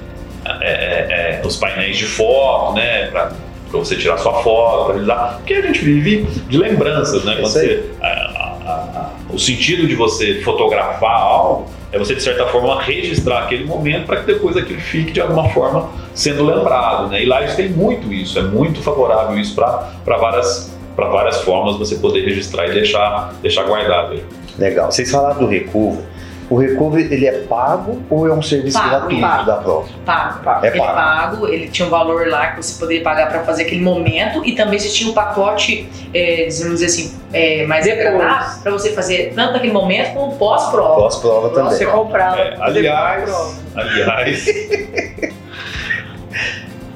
é, 0.61 0.67
é, 0.69 1.39
é, 1.43 1.45
os 1.45 1.57
painéis 1.57 1.97
de 1.97 2.05
foto, 2.05 2.75
né? 2.75 3.07
Pra, 3.07 3.31
pra 3.79 3.85
você 3.85 3.95
tirar 3.95 4.17
sua 4.17 4.33
foto, 4.41 4.85
pra 4.85 4.93
realizar. 4.93 5.35
Porque 5.37 5.53
a 5.53 5.61
gente 5.61 5.79
vive 5.79 6.23
de 6.47 6.57
lembranças, 6.57 7.23
né? 7.23 7.35
Quando 7.35 7.47
Isso 7.47 7.59
aí. 7.59 7.67
você, 7.67 7.83
a- 8.01 8.07
a- 8.07 8.71
a- 8.71 9.09
o 9.33 9.39
sentido 9.39 9.87
de 9.87 9.95
você 9.95 10.41
fotografar 10.41 11.19
algo 11.21 11.65
é 11.91 11.99
você, 11.99 12.15
de 12.15 12.21
certa 12.23 12.45
forma, 12.47 12.81
registrar 12.81 13.43
aquele 13.43 13.65
momento 13.65 14.05
para 14.05 14.17
que 14.17 14.25
depois 14.25 14.57
aquilo 14.57 14.79
fique, 14.81 15.11
de 15.11 15.21
alguma 15.21 15.47
forma, 15.49 15.89
sendo 16.13 16.43
lembrado, 16.45 17.07
né? 17.09 17.23
E 17.23 17.25
lá 17.25 17.41
eles 17.41 17.55
têm 17.55 17.69
muito 17.69 18.11
isso, 18.11 18.37
é 18.39 18.41
muito 18.41 18.81
favorável 18.81 19.37
isso 19.39 19.55
para 19.55 19.89
várias 20.17 20.73
para 20.95 21.09
várias 21.09 21.41
formas 21.41 21.75
você 21.75 21.95
poder 21.97 22.21
registrar 22.23 22.67
e 22.69 22.71
deixar 22.71 23.33
deixar 23.41 23.63
guardado. 23.63 24.13
aí. 24.13 24.23
Legal. 24.57 24.89
Vocês 24.89 25.11
falaram 25.11 25.39
do 25.39 25.45
Recover. 25.47 26.01
O 26.49 26.57
Recover, 26.57 27.11
ele 27.11 27.25
é 27.25 27.39
pago 27.43 28.01
ou 28.09 28.27
é 28.27 28.33
um 28.33 28.41
serviço 28.41 28.77
Pago, 28.77 28.89
gratuito 28.89 29.21
pago. 29.21 29.45
da 29.45 29.55
prova? 29.57 29.87
Pago. 30.05 30.65
É 30.65 30.67
ele 30.69 30.77
pago. 30.77 30.93
pago, 30.93 31.47
ele 31.47 31.67
tinha 31.69 31.87
um 31.87 31.89
valor 31.89 32.27
lá 32.27 32.51
que 32.51 32.57
você 32.57 32.79
poderia 32.79 33.01
pagar 33.01 33.29
para 33.29 33.43
fazer 33.43 33.63
aquele 33.63 33.81
momento 33.81 34.45
e 34.45 34.53
também 34.53 34.77
você 34.77 34.89
tinha 34.89 35.09
um 35.09 35.13
pacote, 35.13 35.89
é, 36.13 36.47
vamos 36.59 36.79
dizer 36.79 36.85
assim, 36.85 37.15
é, 37.33 37.65
mais 37.65 37.85
detalhado 37.85 38.61
para 38.61 38.71
você 38.71 38.91
fazer 38.91 39.33
tanto 39.35 39.57
aquele 39.57 39.73
momento 39.73 40.13
como 40.13 40.35
pós-prova. 40.35 40.95
Pós-prova 40.95 41.49
também. 41.49 41.71
Você 41.71 41.85
comprava. 41.87 42.39
É, 42.39 42.55
aliás, 42.59 43.63
aliás, 43.75 44.47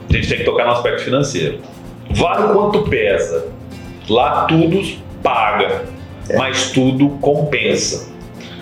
a 0.10 0.14
gente 0.14 0.28
tem 0.28 0.38
que 0.38 0.44
tocar 0.44 0.66
no 0.66 0.72
aspecto 0.74 1.04
financeiro. 1.04 1.60
Vale 2.12 2.44
o 2.44 2.54
quanto 2.54 2.84
pesa. 2.84 3.48
Lá 4.08 4.46
tudo 4.46 4.82
paga, 5.24 5.86
mas 6.36 6.72
tudo 6.72 7.10
compensa. 7.22 8.10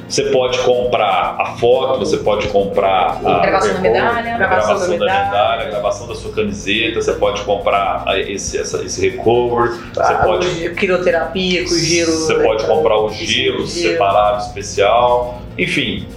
Você 0.08 0.24
pode 0.32 0.58
comprar 0.60 1.36
a 1.38 1.46
foto, 1.58 2.00
você 2.00 2.18
pode 2.18 2.48
comprar 2.48 3.20
a 3.26 3.40
Gravação 3.40 3.74
da 3.74 3.80
medalha. 3.82 4.36
a 4.36 4.38
Gravação 4.38 4.68
gravação 4.78 4.98
da 5.00 5.06
da 5.06 5.26
medalha. 5.26 5.70
gravação 5.70 6.08
da 6.08 6.16
sua 6.16 6.32
camiseta, 6.32 7.02
você 7.02 7.12
pode 7.14 7.42
comprar 7.42 8.04
a- 8.08 8.18
esse, 8.18 8.58
essa- 8.58 8.82
esse 8.84 9.10
recover, 9.10 9.70
você 9.94 10.00
Ah, 10.02 10.22
pode 10.24 10.48
o 10.68 10.76
quiroterapia 10.76 11.64
com 11.64 11.76
gelo. 11.76 12.12
você 12.14 12.38
né, 12.38 12.44
pode 12.46 12.64
pra- 12.64 12.74
comprar 12.76 12.98
o 13.00 13.10
gelo 13.10 13.26
gelo. 13.26 13.68
separado 13.68 14.44
especial, 14.44 15.42
enfim. 15.58 16.08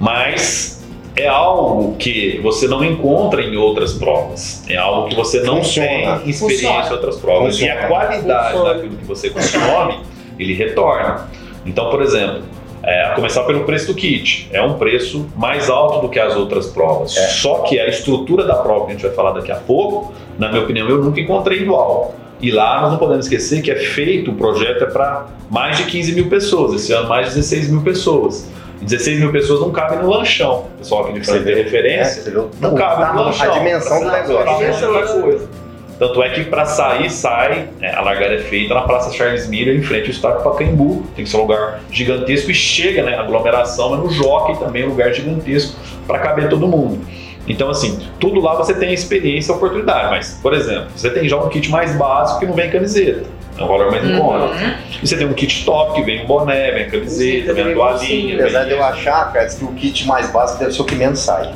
Mas 0.00 0.82
é 1.16 1.28
algo 1.28 1.94
que 1.96 2.40
você 2.42 2.66
não 2.66 2.84
encontra 2.84 3.40
em 3.42 3.56
outras 3.56 3.92
provas. 3.92 4.64
É 4.68 4.76
algo 4.76 5.08
que 5.08 5.14
você 5.14 5.40
não 5.40 5.58
Funciona. 5.58 5.88
tem 6.18 6.30
experiência 6.30 6.48
Funciona. 6.68 6.88
em 6.88 6.92
outras 6.92 7.16
provas. 7.18 7.60
E 7.60 7.68
a 7.68 7.74
Funciona. 7.76 7.88
qualidade 7.88 8.52
Funciona. 8.54 8.74
daquilo 8.74 8.96
que 8.96 9.04
você 9.04 9.30
consome, 9.30 10.00
ele 10.38 10.54
retorna. 10.54 11.28
Então, 11.64 11.90
por 11.90 12.02
exemplo, 12.02 12.42
é, 12.86 13.04
a 13.04 13.10
começar 13.14 13.44
pelo 13.44 13.64
preço 13.64 13.86
do 13.88 13.94
kit. 13.94 14.48
É 14.52 14.60
um 14.62 14.74
preço 14.74 15.26
mais 15.36 15.70
alto 15.70 16.00
do 16.00 16.08
que 16.08 16.18
as 16.20 16.36
outras 16.36 16.66
provas. 16.66 17.16
É. 17.16 17.26
Só 17.28 17.60
que 17.60 17.78
a 17.78 17.88
estrutura 17.88 18.44
da 18.44 18.56
prova, 18.56 18.86
que 18.86 18.92
a 18.92 18.94
gente 18.94 19.02
vai 19.06 19.12
falar 19.14 19.32
daqui 19.32 19.50
a 19.50 19.56
pouco, 19.56 20.12
na 20.38 20.48
minha 20.48 20.62
opinião, 20.62 20.88
eu 20.88 20.98
nunca 20.98 21.20
encontrei 21.20 21.60
igual. 21.60 22.14
E 22.40 22.50
lá 22.50 22.82
nós 22.82 22.90
não 22.92 22.98
podemos 22.98 23.26
esquecer 23.26 23.62
que 23.62 23.70
é 23.70 23.76
feito, 23.76 24.30
o 24.32 24.34
projeto 24.34 24.84
é 24.84 24.86
para 24.86 25.26
mais 25.50 25.78
de 25.78 25.84
15 25.84 26.12
mil 26.14 26.28
pessoas, 26.28 26.74
esse 26.74 26.92
ano 26.92 27.08
mais 27.08 27.28
de 27.28 27.34
16 27.36 27.70
mil 27.70 27.82
pessoas. 27.82 28.50
E 28.82 28.84
16 28.84 29.20
mil 29.20 29.32
pessoas 29.32 29.60
não 29.60 29.70
cabem 29.70 30.00
no 30.00 30.10
lanchão. 30.10 30.66
O 30.74 30.78
pessoal 30.78 31.04
aqui 31.04 31.20
de 31.20 31.24
frente 31.26 31.50
É, 31.50 31.54
referência, 31.54 32.22
você 32.22 32.30
viu? 32.30 32.50
não 32.60 32.74
cabe 32.74 33.16
no 33.16 33.24
lanchão. 33.24 33.50
A 33.54 33.58
dimensão 33.58 34.00
do 34.00 34.10
negócio. 34.10 34.56
Dimensão. 34.58 34.94
outra 34.94 35.20
coisa. 35.22 35.48
Tanto 35.98 36.22
é 36.22 36.30
que 36.30 36.44
para 36.44 36.64
sair, 36.64 37.08
sai, 37.10 37.68
é, 37.80 37.94
a 37.94 38.00
largada 38.00 38.34
é 38.34 38.38
feita 38.38 38.74
na 38.74 38.82
Praça 38.82 39.12
Charles 39.12 39.46
Miller, 39.46 39.76
em 39.76 39.82
frente 39.82 40.06
ao 40.06 40.10
estádio 40.10 40.42
Pacaembu. 40.42 41.04
Tem 41.14 41.24
que 41.24 41.30
ser 41.30 41.36
um 41.36 41.42
lugar 41.42 41.80
gigantesco 41.90 42.50
e 42.50 42.54
chega, 42.54 43.02
né? 43.02 43.16
Aglomeração, 43.16 43.90
mas 43.90 44.00
no 44.00 44.10
jockey 44.10 44.58
também 44.58 44.82
é 44.82 44.86
um 44.86 44.90
lugar 44.90 45.12
gigantesco 45.12 45.76
para 46.06 46.18
caber 46.18 46.48
todo 46.48 46.66
mundo. 46.66 47.00
Então, 47.46 47.68
assim, 47.68 47.98
tudo 48.18 48.40
lá 48.40 48.54
você 48.54 48.74
tem 48.74 48.92
experiência 48.92 49.52
e 49.52 49.54
oportunidade. 49.54 50.10
Mas, 50.10 50.38
por 50.42 50.54
exemplo, 50.54 50.86
você 50.96 51.10
tem 51.10 51.28
já 51.28 51.36
um 51.36 51.48
kit 51.48 51.70
mais 51.70 51.94
básico 51.94 52.40
que 52.40 52.46
não 52.46 52.54
vem 52.54 52.70
camiseta. 52.70 53.26
É 53.56 53.62
um 53.62 53.68
valor 53.68 53.90
mais 53.90 54.04
em 54.04 54.18
conta. 54.18 54.46
Uhum. 54.46 54.74
E 55.02 55.06
você 55.06 55.16
tem 55.16 55.26
um 55.26 55.32
kit 55.32 55.64
top 55.64 55.94
que 55.94 56.02
vem 56.02 56.24
um 56.24 56.26
boné, 56.26 56.72
vem 56.72 56.90
camiseta, 56.90 57.54
vem 57.54 57.70
a 57.70 57.74
toalhinha. 57.74 58.34
Apesar 58.40 58.64
de 58.64 58.72
eu 58.72 58.82
achar, 58.82 59.32
cara, 59.32 59.46
que 59.46 59.64
o 59.64 59.72
kit 59.74 60.06
mais 60.06 60.30
básico 60.30 60.58
deve 60.58 60.72
ser 60.72 60.82
o 60.82 60.84
que 60.84 60.96
menos 60.96 61.20
sai. 61.20 61.52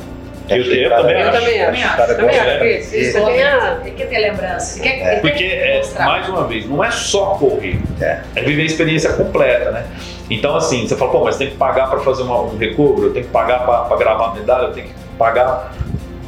Eu- 0.49 0.61
Acho 0.61 0.69
que 0.69 0.77
eu 0.79 0.89
também 0.89 1.21
Eu 1.21 1.29
acho. 1.29 1.39
também 1.39 1.61
acho. 1.61 1.85
acho. 1.85 1.97
cara 1.97 2.15
Também 2.15 2.39
acho 2.39 2.59
que 2.59 2.97
isso 2.97 3.17
É. 3.17 3.75
tem 3.83 3.93
quer 3.93 4.05
ter 4.07 4.17
lembrança, 4.19 4.79
ele 4.79 4.89
quer, 4.89 4.99
É. 4.99 5.11
ele 5.13 5.21
Porque, 5.21 5.43
é, 5.43 5.81
mais 5.99 6.27
uma 6.29 6.43
vez, 6.45 6.65
não 6.67 6.83
é 6.83 6.91
só 6.91 7.35
correr, 7.39 7.79
É. 8.01 8.19
é 8.35 8.41
viver 8.41 8.63
a 8.63 8.65
experiência 8.65 9.13
completa, 9.13 9.71
né? 9.71 9.85
Então, 10.29 10.55
assim, 10.55 10.87
você 10.87 10.95
fala, 10.95 11.11
pô, 11.11 11.23
mas 11.23 11.37
tem 11.37 11.49
que 11.49 11.55
pagar 11.55 11.89
para 11.89 11.99
fazer 11.99 12.23
uma- 12.23 12.41
um 12.41 12.57
recobro, 12.57 13.07
eu 13.07 13.13
tenho 13.13 13.25
que 13.25 13.31
pagar 13.31 13.59
para 13.65 13.95
gravar 13.97 14.27
a 14.31 14.33
medalha, 14.35 14.65
eu 14.67 14.73
tenho 14.73 14.87
que 14.87 14.93
pagar. 15.17 15.73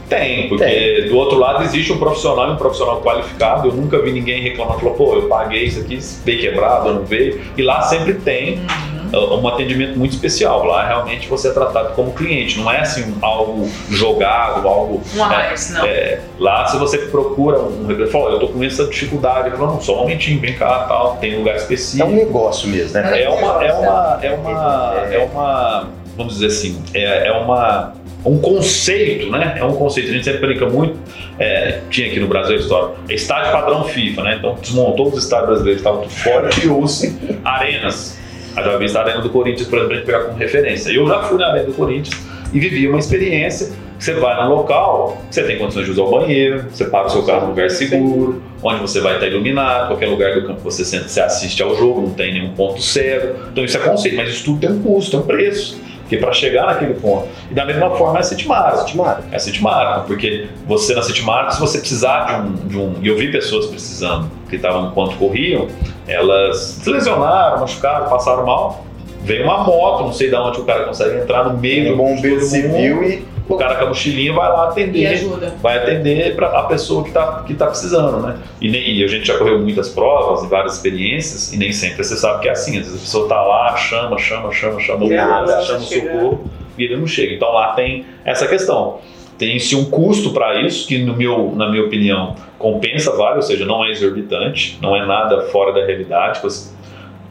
Tem, 0.09 0.49
porque 0.49 1.05
do 1.09 1.15
outro 1.15 1.39
lado 1.39 1.63
existe 1.63 1.93
um 1.93 1.97
profissional 1.97 2.49
e 2.49 2.51
um 2.51 2.57
profissional 2.57 3.01
qualificado. 3.01 3.69
Eu 3.69 3.71
nunca 3.73 3.97
vi 4.01 4.11
ninguém 4.11 4.41
reclamar, 4.41 4.77
falou, 4.77 4.93
pô, 4.95 5.13
eu 5.15 5.29
paguei 5.29 5.63
isso 5.63 5.79
aqui, 5.79 5.97
veio 6.25 6.39
quebrado, 6.41 6.89
eu 6.89 6.93
não 6.95 7.05
veio. 7.05 7.39
E 7.57 7.61
lá 7.61 7.81
sempre 7.83 8.15
tem 8.15 8.55
Uhum. 8.59 9.00
Uh, 9.13 9.35
um 9.39 9.47
atendimento 9.47 9.97
muito 9.97 10.11
especial. 10.13 10.65
Lá 10.65 10.85
realmente 10.87 11.27
você 11.27 11.49
é 11.49 11.51
tratado 11.51 11.93
como 11.93 12.11
cliente, 12.13 12.57
não 12.59 12.71
é 12.71 12.79
assim 12.79 13.15
algo 13.21 13.69
jogado, 13.89 14.67
algo 14.67 15.01
Um 15.15 15.23
a 15.23 15.27
mais, 15.27 15.69
não. 15.71 15.85
é, 15.85 16.19
lá, 16.39 16.65
se 16.67 16.77
você 16.77 16.97
procura 16.97 17.59
um 17.59 17.87
recruta, 17.87 18.11
fala, 18.11 18.25
"Olha, 18.25 18.33
eu 18.35 18.39
tô 18.39 18.47
com 18.49 18.63
essa 18.63 18.85
dificuldade, 18.85 19.49
ele 19.49 19.57
fala, 19.57 19.71
não, 19.73 19.81
só 19.81 19.95
um 19.95 19.99
momentinho, 20.01 20.39
vem 20.39 20.53
cá, 20.55 20.85
tal, 20.87 21.17
tem 21.17 21.37
lugar 21.37 21.55
É 21.55 21.57
específico. 21.57 22.07
um 22.09 22.13
negócio 22.15 22.67
mesmo, 22.69 22.93
né? 22.93 23.21
É 23.23 23.29
uma, 23.29 23.63
é 23.63 23.73
uma, 23.73 24.19
é 24.21 24.31
uma, 24.33 24.95
é 25.11 25.17
uma, 25.19 25.87
vamos 26.17 26.33
dizer 26.35 26.47
assim, 26.47 26.81
é, 26.93 27.27
é 27.27 27.31
uma, 27.31 27.93
um 28.25 28.37
conceito, 28.39 29.29
né? 29.31 29.55
É 29.57 29.63
um 29.63 29.73
conceito, 29.75 30.09
a 30.09 30.13
gente 30.13 30.25
sempre 30.25 30.45
brinca 30.47 30.67
muito, 30.69 30.97
é, 31.39 31.79
tinha 31.89 32.07
aqui 32.07 32.19
no 32.19 32.27
Brasil 32.27 32.55
a 32.55 32.59
história, 32.59 32.95
é 33.09 33.13
estádio 33.13 33.51
padrão 33.51 33.83
FIFA, 33.85 34.23
né? 34.23 34.35
Então 34.37 34.55
desmontou 34.61 35.07
os 35.07 35.17
estádios 35.23 35.47
brasileiros, 35.49 35.81
estavam 35.81 36.07
fora, 36.09 36.49
criou-se 36.49 37.17
arenas. 37.43 38.20
A 38.55 38.63
já 38.63 38.77
vista 38.77 38.99
a 38.99 39.03
Arena 39.03 39.21
do 39.21 39.29
Corinthians, 39.29 39.67
por 39.67 39.77
exemplo, 39.77 39.93
a 39.93 39.97
gente 39.97 40.05
pegar 40.05 40.23
como 40.23 40.37
referência. 40.37 40.91
Eu 40.91 41.07
já 41.07 41.23
fui 41.23 41.37
na 41.37 41.47
Arena 41.47 41.65
do 41.65 41.73
Corinthians 41.73 42.21
e 42.53 42.59
vivi 42.59 42.87
uma 42.87 42.99
experiência. 42.99 43.71
Você 43.97 44.13
vai 44.13 44.43
no 44.43 44.55
local, 44.55 45.21
você 45.29 45.43
tem 45.43 45.59
condições 45.59 45.85
de 45.85 45.91
usar 45.91 46.01
o 46.01 46.09
banheiro, 46.09 46.65
você 46.71 46.85
para 46.85 47.05
o 47.05 47.09
seu 47.09 47.23
carro 47.23 47.41
num 47.41 47.49
lugar 47.49 47.69
seguro, 47.69 48.41
onde 48.63 48.81
você 48.81 48.99
vai 48.99 49.13
estar 49.13 49.27
iluminado, 49.27 49.89
qualquer 49.89 50.07
lugar 50.07 50.33
do 50.33 50.47
campo 50.47 50.59
você 50.59 50.83
senta, 50.83 51.07
você 51.07 51.21
assiste 51.21 51.61
ao 51.61 51.77
jogo, 51.77 52.01
não 52.01 52.09
tem 52.09 52.33
nenhum 52.33 52.53
ponto 52.53 52.81
cego. 52.81 53.35
Então 53.51 53.63
isso 53.63 53.77
é 53.77 53.79
conceito, 53.79 54.17
mas 54.17 54.29
isso 54.29 54.43
tudo 54.43 54.59
tem 54.59 54.71
um 54.71 54.81
custo, 54.81 55.11
tem 55.11 55.19
um 55.19 55.23
preço. 55.23 55.79
Porque 56.11 56.17
para 56.17 56.33
chegar 56.33 56.65
naquele 56.65 56.95
ponto. 56.95 57.29
E 57.49 57.53
da 57.53 57.65
mesma 57.65 57.89
forma 57.91 58.19
é 58.19 58.19
a. 58.19 58.23
Estimado. 58.23 59.23
É 59.31 59.35
a 59.37 59.39
City 59.39 59.63
Marathon, 59.63 60.07
porque 60.07 60.47
você 60.67 60.93
na 60.93 61.01
City 61.01 61.23
Marathon, 61.23 61.51
se 61.51 61.59
você 61.61 61.79
precisar 61.79 62.25
de 62.25 62.33
um, 62.33 62.53
de 62.67 62.77
um. 62.77 62.95
E 63.01 63.07
eu 63.07 63.15
vi 63.15 63.31
pessoas 63.31 63.67
precisando, 63.67 64.29
que 64.49 64.57
estavam 64.57 64.89
enquanto 64.89 65.15
corriam, 65.15 65.67
elas 66.05 66.57
se 66.81 66.89
lesionaram, 66.89 67.61
machucaram, 67.61 68.09
passaram 68.09 68.45
mal. 68.45 68.85
Veio 69.21 69.45
uma 69.45 69.63
moto, 69.63 70.03
não 70.03 70.11
sei 70.11 70.29
de 70.29 70.35
onde 70.35 70.59
o 70.59 70.65
cara 70.65 70.83
consegue 70.83 71.21
entrar 71.21 71.45
no 71.45 71.57
meio 71.57 71.85
do 71.85 71.93
um 71.93 71.97
bombeiro 72.15 72.41
todo 72.41 72.49
mundo. 72.49 72.49
civil 72.49 73.03
e 73.03 73.25
O 73.55 73.57
cara 73.57 73.75
com 73.75 73.85
a 73.85 73.87
mochilinha 73.89 74.33
vai 74.33 74.49
lá 74.49 74.65
E 74.65 74.69
atender 74.69 75.07
ajuda. 75.07 75.53
vai 75.61 75.77
atender 75.77 76.35
para 76.35 76.47
a 76.47 76.63
pessoa 76.63 77.03
que 77.03 77.09
está 77.09 77.43
que 77.45 77.53
tá 77.53 77.67
precisando, 77.67 78.19
né? 78.25 78.37
E, 78.59 78.69
nem, 78.69 78.97
e 78.97 79.03
a 79.03 79.07
gente 79.07 79.25
já 79.27 79.37
correu 79.37 79.59
muitas 79.59 79.89
provas 79.89 80.43
e 80.43 80.47
várias 80.47 80.75
experiências 80.75 81.53
e 81.53 81.57
nem 81.57 81.71
sempre 81.71 82.03
você 82.03 82.15
sabe 82.15 82.41
que 82.41 82.49
é 82.49 82.51
assim. 82.51 82.77
Às 82.77 82.85
vezes 82.85 82.99
a 82.99 83.01
pessoa 83.01 83.27
tá 83.27 83.41
lá, 83.41 83.75
chama, 83.77 84.17
chama, 84.17 84.51
chama, 84.51 84.79
chama, 84.79 85.03
o 85.03 85.05
ambulância, 85.05 85.55
tá 85.55 85.61
chama 85.61 85.79
o 85.79 85.83
socorro 85.83 86.51
e 86.77 86.83
ele 86.83 86.97
não 86.97 87.07
chega. 87.07 87.33
Então 87.33 87.51
lá 87.51 87.73
tem 87.73 88.05
essa 88.25 88.47
questão. 88.47 88.99
Tem-se 89.37 89.75
um 89.75 89.85
custo 89.85 90.31
para 90.33 90.61
isso 90.61 90.87
que, 90.87 90.99
no 90.99 91.15
meu, 91.17 91.51
na 91.55 91.67
minha 91.71 91.83
opinião, 91.83 92.35
compensa, 92.59 93.15
vale, 93.17 93.37
ou 93.37 93.41
seja, 93.41 93.65
não 93.65 93.83
é 93.83 93.89
exorbitante, 93.89 94.77
não 94.79 94.95
é 94.95 95.03
nada 95.03 95.41
fora 95.47 95.73
da 95.73 95.83
realidade. 95.83 96.39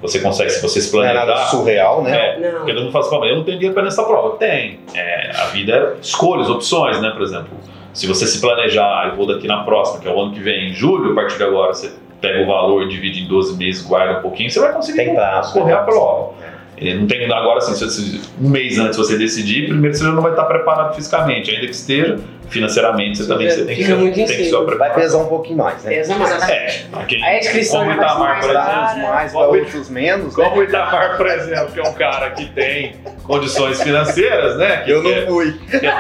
Você, 0.03 0.21
consegue, 0.21 0.51
se 0.51 0.63
você 0.63 0.81
se 0.81 0.95
não 0.97 1.03
é 1.05 1.13
planejar. 1.13 1.27
nada 1.27 1.47
surreal, 1.47 2.03
né? 2.03 2.17
É, 2.17 2.39
Não. 2.41 2.51
porque 2.59 2.73
todo 2.73 2.83
mundo 2.85 2.93
fala 2.93 3.05
assim, 3.05 3.15
"Pô, 3.15 3.21
mas 3.21 3.31
eu 3.31 3.37
não 3.37 3.45
tenho 3.45 3.59
dinheiro 3.59 3.75
para 3.75 3.85
nessa 3.85 4.03
prova. 4.03 4.37
Tem. 4.39 4.81
É, 4.95 5.31
a 5.37 5.45
vida 5.47 5.73
é 5.73 6.01
escolhas, 6.01 6.49
opções, 6.49 7.01
né? 7.03 7.11
Por 7.11 7.23
exemplo, 7.23 7.49
se 7.93 8.07
você 8.07 8.27
se 8.27 8.41
planejar, 8.41 8.85
ah, 8.85 9.09
eu 9.11 9.17
vou 9.17 9.27
daqui 9.27 9.47
na 9.47 9.63
próxima, 9.65 10.01
que 10.01 10.09
é 10.09 10.11
o 10.11 10.19
ano 10.21 10.33
que 10.33 10.41
vem, 10.41 10.71
em 10.71 10.73
julho, 10.73 11.13
a 11.13 11.15
partir 11.15 11.37
de 11.37 11.45
agora, 11.45 11.75
você 11.75 11.93
pega 12.21 12.43
o 12.43 12.47
valor, 12.47 12.87
divide 12.89 13.23
em 13.23 13.27
12 13.27 13.57
meses, 13.59 13.83
guarda 13.87 14.19
um 14.19 14.23
pouquinho, 14.23 14.51
você 14.51 14.61
vai 14.61 14.73
conseguir 14.73 14.99
Tem 15.05 15.15
prazo. 15.15 15.53
correr 15.55 15.73
a 15.73 15.79
prova. 15.79 16.33
Ele 16.81 16.95
não 17.01 17.07
tem 17.07 17.31
agora 17.31 17.59
assim, 17.59 17.75
se 17.75 17.85
você- 17.85 18.21
um 18.41 18.49
mês 18.49 18.79
antes 18.79 18.97
você 18.97 19.19
decidir, 19.19 19.69
primeiro 19.69 19.95
você 19.97 20.05
já 20.05 20.11
não 20.13 20.23
vai 20.23 20.31
estar 20.33 20.45
preparado 20.45 20.95
fisicamente, 20.95 21.51
ainda 21.51 21.67
que 21.67 21.73
esteja, 21.73 22.19
financeiramente 22.49 23.19
você 23.19 23.29
também 23.29 23.49
você 23.51 23.65
tem 23.65 23.77
que, 23.77 23.83
Fica 23.85 23.97
muito 23.97 24.19
em 24.19 24.25
tem 24.27 24.37
que 24.39 24.45
sua 24.49 24.65
Vai 24.77 24.95
pesar 24.95 25.19
um 25.19 25.27
pouquinho 25.27 25.59
mais, 25.59 25.85
né? 25.85 25.91
Pesa 25.91 26.17
mais. 26.17 26.49
É, 26.49 26.85
quem, 27.07 27.23
A 27.25 27.39
inscrição 27.39 27.81
como 27.81 27.93
Itamar, 27.93 28.19
mais 28.19 28.47
por 28.47 28.51
exemplo, 28.51 29.09
mais, 29.13 29.33
Como- 29.33 29.49
para 29.51 29.59
outros 29.59 29.91
menos. 29.91 30.37
né? 30.37 30.45
como 30.45 30.57
o 30.61 30.65
Itamar, 30.65 31.17
por 31.17 31.27
exemplo, 31.27 31.73
que 31.73 31.81
é 31.81 31.83
um 31.83 31.93
cara 31.93 32.31
que 32.31 32.47
tem 32.47 32.95
condições 33.25 33.81
financeiras, 33.83 34.57
né? 34.57 34.79
Que 34.79 34.91
Eu 34.91 35.03
quer- 35.03 35.21
não 35.27 35.35
fui. 35.35 35.53
que 35.53 35.87
é 35.87 35.91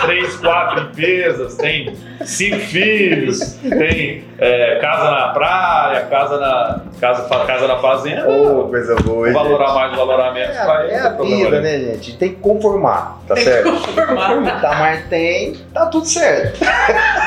três, 0.00 0.36
quatro 0.36 0.80
empresas, 0.82 1.54
tem 1.56 1.94
cinco 2.24 2.58
filhos, 2.58 3.54
tem 3.62 4.24
é, 4.38 4.78
casa 4.80 5.10
na 5.10 5.28
praia, 5.28 6.00
casa 6.06 6.38
na, 6.38 6.80
casa, 7.00 7.22
casa 7.44 7.66
na 7.68 7.76
fazenda. 7.78 8.28
Ô, 8.28 8.68
coisa 8.68 8.96
boa. 8.96 9.28
hein, 9.28 9.34
valorar 9.34 9.74
mais, 9.74 9.96
valorar 9.96 10.32
menos, 10.34 10.54
gente? 10.54 10.66
vai. 10.66 10.90
É, 10.90 10.94
é 10.94 10.98
a 11.00 11.10
vida, 11.10 11.60
né, 11.60 11.78
gente? 11.78 12.16
Tem 12.16 12.30
que 12.30 12.36
conformar, 12.40 13.20
tá 13.26 13.34
Tem 13.34 13.44
que 13.44 13.50
certo? 13.50 13.70
conformar. 13.70 14.60
Tamar 14.60 15.02
tem, 15.08 15.54
tá 15.72 15.86
tudo 15.86 16.06
certo. 16.06 16.60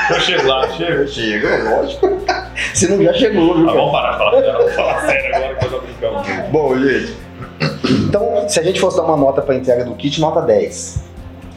Eu 0.09 0.19
chego 0.21 0.47
lá, 0.47 0.67
chego. 0.69 1.07
Chega, 1.07 1.69
lógico. 1.69 2.19
Se 2.73 2.89
não 2.89 3.03
já 3.03 3.13
chegou, 3.13 3.55
viu? 3.55 3.69
Ah, 3.69 3.73
vamos 3.73 3.91
parar 3.91 4.11
de 4.11 4.17
falar 4.17 4.31
sério, 4.41 4.53
vamos 4.57 4.75
falar 4.75 5.01
sério 5.01 5.35
agora 5.35 5.55
que 5.55 5.65
eu 5.65 5.69
tô 5.69 5.79
brincando. 5.79 6.41
Bom, 6.51 6.77
gente. 6.77 7.15
Então, 8.07 8.47
se 8.47 8.59
a 8.59 8.63
gente 8.63 8.79
fosse 8.79 8.97
dar 8.97 9.03
uma 9.03 9.17
nota 9.17 9.41
para 9.41 9.55
entrega 9.55 9.83
do 9.83 9.93
kit, 9.95 10.19
nota 10.21 10.41
10. 10.41 11.08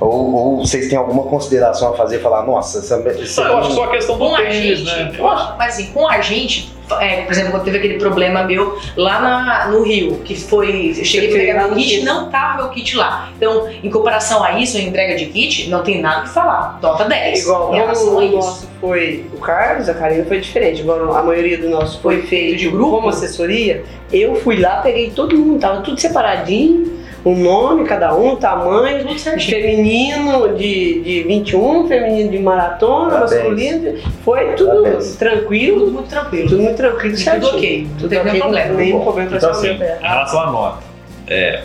Ou, 0.03 0.35
ou 0.35 0.57
vocês 0.67 0.89
têm 0.89 0.99
alguma 0.99 1.23
consideração 1.25 1.93
a 1.93 1.97
fazer? 1.97 2.19
Falar, 2.21 2.45
nossa, 2.45 2.79
essa, 2.79 3.03
esse 3.21 3.41
Eu 3.41 3.59
acho 3.59 3.69
que 3.69 3.75
só 3.75 3.85
a 3.85 3.89
questão 3.91 4.19
do 4.19 4.27
Com 4.29 4.35
a 4.35 4.39
tênis, 4.39 4.79
gente, 4.81 4.85
né? 4.85 5.13
eu 5.19 5.29
acho- 5.29 5.57
mas 5.59 5.75
assim, 5.75 5.87
com 5.93 6.09
a 6.09 6.21
gente, 6.21 6.73
é, 7.01 7.23
por 7.23 7.33
exemplo, 7.33 7.51
quando 7.53 7.65
teve 7.65 7.79
aquele 7.79 7.95
problema 7.99 8.43
meu 8.45 8.79
lá 8.97 9.21
na- 9.21 9.67
no 9.69 9.83
Rio, 9.83 10.17
que 10.25 10.35
foi. 10.37 10.95
Eu 10.99 11.05
cheguei 11.05 11.29
a 11.29 11.31
entregar 11.33 11.67
meu 11.69 11.77
kit, 11.77 12.03
não 12.05 12.29
tava 12.31 12.57
meu 12.63 12.69
kit 12.71 12.97
lá. 12.97 13.31
Então, 13.37 13.69
em 13.83 13.89
comparação 13.91 14.43
a 14.43 14.59
isso, 14.59 14.77
a 14.77 14.81
entrega 14.81 15.17
de 15.17 15.27
kit, 15.27 15.69
não 15.71 15.83
tem 15.83 16.01
nada 16.03 16.23
que 16.23 16.29
falar. 16.31 16.79
Nota 16.83 17.05
10. 17.05 17.43
Igual, 17.43 17.73
em 17.75 17.77
relação 17.79 18.07
como 18.07 18.19
a 18.21 18.25
o 18.25 18.31
nosso 18.33 18.69
foi 18.81 19.25
o 19.33 19.39
Carlos, 19.39 19.89
a 19.89 19.95
Karina 19.95 20.25
foi 20.25 20.41
diferente. 20.41 20.81
Igual 20.81 21.15
a 21.15 21.23
maioria 21.23 21.57
do 21.59 21.69
nosso 21.71 22.01
foi 22.01 22.19
Foi 22.19 22.27
feito 22.27 22.57
de 22.59 22.69
grupo? 22.69 22.91
como 22.97 23.09
assessoria. 23.09 23.85
Eu 24.13 24.35
fui 24.37 24.61
lá, 24.61 24.77
peguei 24.83 25.11
todo 25.11 25.37
mundo, 25.39 25.61
tava 25.61 25.81
tudo 25.81 25.99
separadinho, 25.99 27.01
o 27.25 27.35
nome, 27.35 27.85
cada 27.85 28.15
um, 28.17 28.33
o 28.33 28.37
tamanho. 28.37 29.07
Tudo 29.07 29.19
certinho. 29.19 29.61
Feminino 29.63 30.57
de, 30.57 31.01
de 31.03 31.23
21, 31.23 31.87
feminino 31.87 32.31
de 32.31 32.39
maratona, 32.39 33.11
Parabéns. 33.11 33.33
masculino. 33.43 33.99
Foi 34.25 34.53
tudo 34.55 34.83
Parabéns. 34.83 35.07
Tudo 35.07 35.19
tranquilo, 35.19 35.91
muito 35.93 36.09
tranquilo. 36.09 36.49
tudo 36.49 36.63
muito 36.63 36.77
tranquilo, 36.77 37.15
Tudo 37.15 37.23
certinho. 37.23 37.55
ok. 37.57 37.87
Não 37.91 37.97
Tudo 37.99 38.09
teve 38.09 38.21
ok, 38.21 38.33
nenhum 38.33 38.41
problema. 38.43 38.75
Nenhum 38.75 39.01
problema 39.01 39.29
pra 39.29 39.39
Então, 39.39 39.51
assim, 39.51 39.69
em 39.71 39.79
relação 40.03 40.41
à 40.41 40.51
nota, 40.51 40.83
é, 41.29 41.63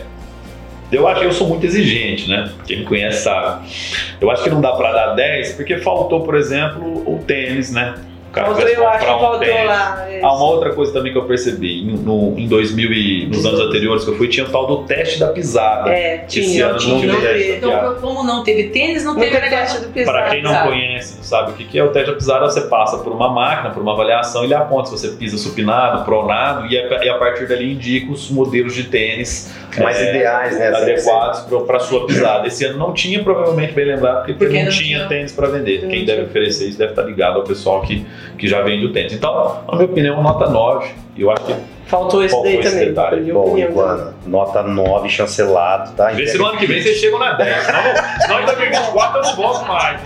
eu 0.92 1.06
acho 1.08 1.20
que 1.20 1.26
eu 1.26 1.32
sou 1.32 1.48
muito 1.48 1.66
exigente, 1.66 2.30
né? 2.30 2.50
Quem 2.66 2.78
me 2.80 2.84
conhece 2.86 3.22
sabe. 3.24 3.66
Eu 4.20 4.30
acho 4.30 4.42
que 4.44 4.50
não 4.50 4.60
dá 4.60 4.72
pra 4.72 4.92
dar 4.92 5.14
10 5.14 5.52
porque 5.54 5.78
faltou, 5.78 6.22
por 6.22 6.34
exemplo, 6.36 7.02
o 7.04 7.18
tênis, 7.26 7.70
né? 7.72 7.94
O 8.42 8.44
cara 8.44 8.54
Faltou, 8.54 8.68
eu 8.68 8.88
acho 8.88 8.98
que 9.06 9.12
um 9.12 9.18
faltou 9.18 9.38
tênis. 9.40 9.66
lá. 9.66 10.06
Ah, 10.22 10.34
uma 10.34 10.44
outra 10.44 10.72
coisa 10.74 10.92
também 10.92 11.12
que 11.12 11.18
eu 11.18 11.24
percebi, 11.24 11.80
em, 11.82 11.96
no, 11.96 12.34
em 12.38 12.46
2000 12.48 12.92
e 12.92 13.26
nos 13.26 13.44
anos 13.44 13.60
anteriores 13.60 14.04
que 14.04 14.10
eu 14.10 14.16
fui, 14.16 14.28
tinha 14.28 14.46
o 14.46 14.50
tal 14.50 14.66
do 14.66 14.84
teste 14.84 15.18
da 15.20 15.28
pisada. 15.28 15.90
É, 15.90 16.24
Esse 16.26 16.42
tinha, 16.42 16.66
ano 16.66 16.78
tinha, 16.78 17.06
não 17.06 17.14
não 17.14 17.20
teve. 17.20 17.56
Então, 17.56 17.94
como 18.00 18.22
não 18.24 18.42
teve 18.42 18.64
tênis, 18.70 19.04
não, 19.04 19.14
Não 19.14 19.20
teve 19.20 19.34
negócio. 19.38 19.58
teste 19.58 19.80
do 19.80 19.92
pisar. 19.92 20.12
Para 20.12 20.30
quem 20.30 20.42
não 20.42 20.54
conhece, 20.66 21.16
não 21.16 21.22
sabe 21.24 21.52
o 21.52 21.54
que 21.54 21.64
que 21.64 21.78
é 21.78 21.84
o 21.84 21.88
teste 21.90 22.10
da 22.10 22.16
pisada, 22.16 22.44
você 22.48 22.62
passa 22.62 22.98
por 22.98 23.12
uma 23.12 23.28
máquina, 23.30 23.70
por 23.70 23.82
uma 23.82 23.92
avaliação, 23.92 24.44
ele 24.44 24.54
aponta 24.54 24.86
se 24.90 24.98
você 24.98 25.08
pisa 25.16 25.36
supinado, 25.38 26.04
pronado, 26.04 26.66
e 26.66 26.78
a, 26.78 27.04
e 27.04 27.08
a 27.08 27.14
partir 27.18 27.46
dali 27.46 27.72
indica 27.72 28.10
os 28.12 28.30
modelos 28.30 28.74
de 28.74 28.84
tênis 28.84 29.52
mais 29.80 29.96
é, 29.98 30.16
ideais, 30.16 30.58
né? 30.58 30.68
adequados 30.68 31.40
para 31.66 31.78
sua 31.80 32.06
pisada. 32.06 32.46
Esse 32.46 32.64
ano 32.64 32.78
não 32.78 32.92
tinha, 32.92 33.22
provavelmente 33.22 33.72
bem 33.72 33.86
lembrado, 33.86 34.18
porque, 34.18 34.32
Porque 34.34 34.56
não, 34.58 34.64
não 34.64 34.70
tinha 34.70 34.96
tinha. 34.98 35.08
tênis 35.08 35.32
para 35.32 35.48
vender. 35.48 35.82
Não 35.82 35.88
Quem 35.90 36.04
tinha. 36.04 36.16
deve 36.16 36.28
oferecer 36.28 36.68
isso 36.68 36.78
deve 36.78 36.92
estar 36.92 37.02
ligado 37.02 37.36
ao 37.36 37.44
pessoal 37.44 37.82
que, 37.82 38.06
que 38.38 38.48
já 38.48 38.62
vende 38.62 38.86
o 38.86 38.92
tênis. 38.92 39.12
Então, 39.12 39.62
na 39.68 39.74
minha 39.76 39.84
opinião, 39.86 40.22
nota 40.22 40.48
9. 40.48 40.90
E 41.16 41.22
eu 41.22 41.30
acho 41.30 41.44
que 41.44 41.54
Faltou 41.86 42.22
esse 42.22 42.42
daí 42.42 42.58
esse 42.58 42.70
também. 42.70 42.88
detalhe. 42.88 43.32
Bom, 43.32 43.56
Iguana, 43.56 44.14
nota 44.26 44.62
9, 44.62 45.08
chancelado, 45.08 45.92
tá? 45.92 46.08
Vê 46.10 46.26
se 46.26 46.36
no 46.36 46.44
ano 46.44 46.58
que 46.58 46.66
vem 46.66 46.82
vocês 46.82 46.98
chegam 46.98 47.18
na 47.18 47.32
10. 47.32 47.56
Senão, 47.64 47.82
senão 48.20 48.40
em 48.42 48.44
2024 48.44 49.16
eu 49.18 49.22
não 49.24 49.36
volto 49.36 49.66
mais. 49.66 50.00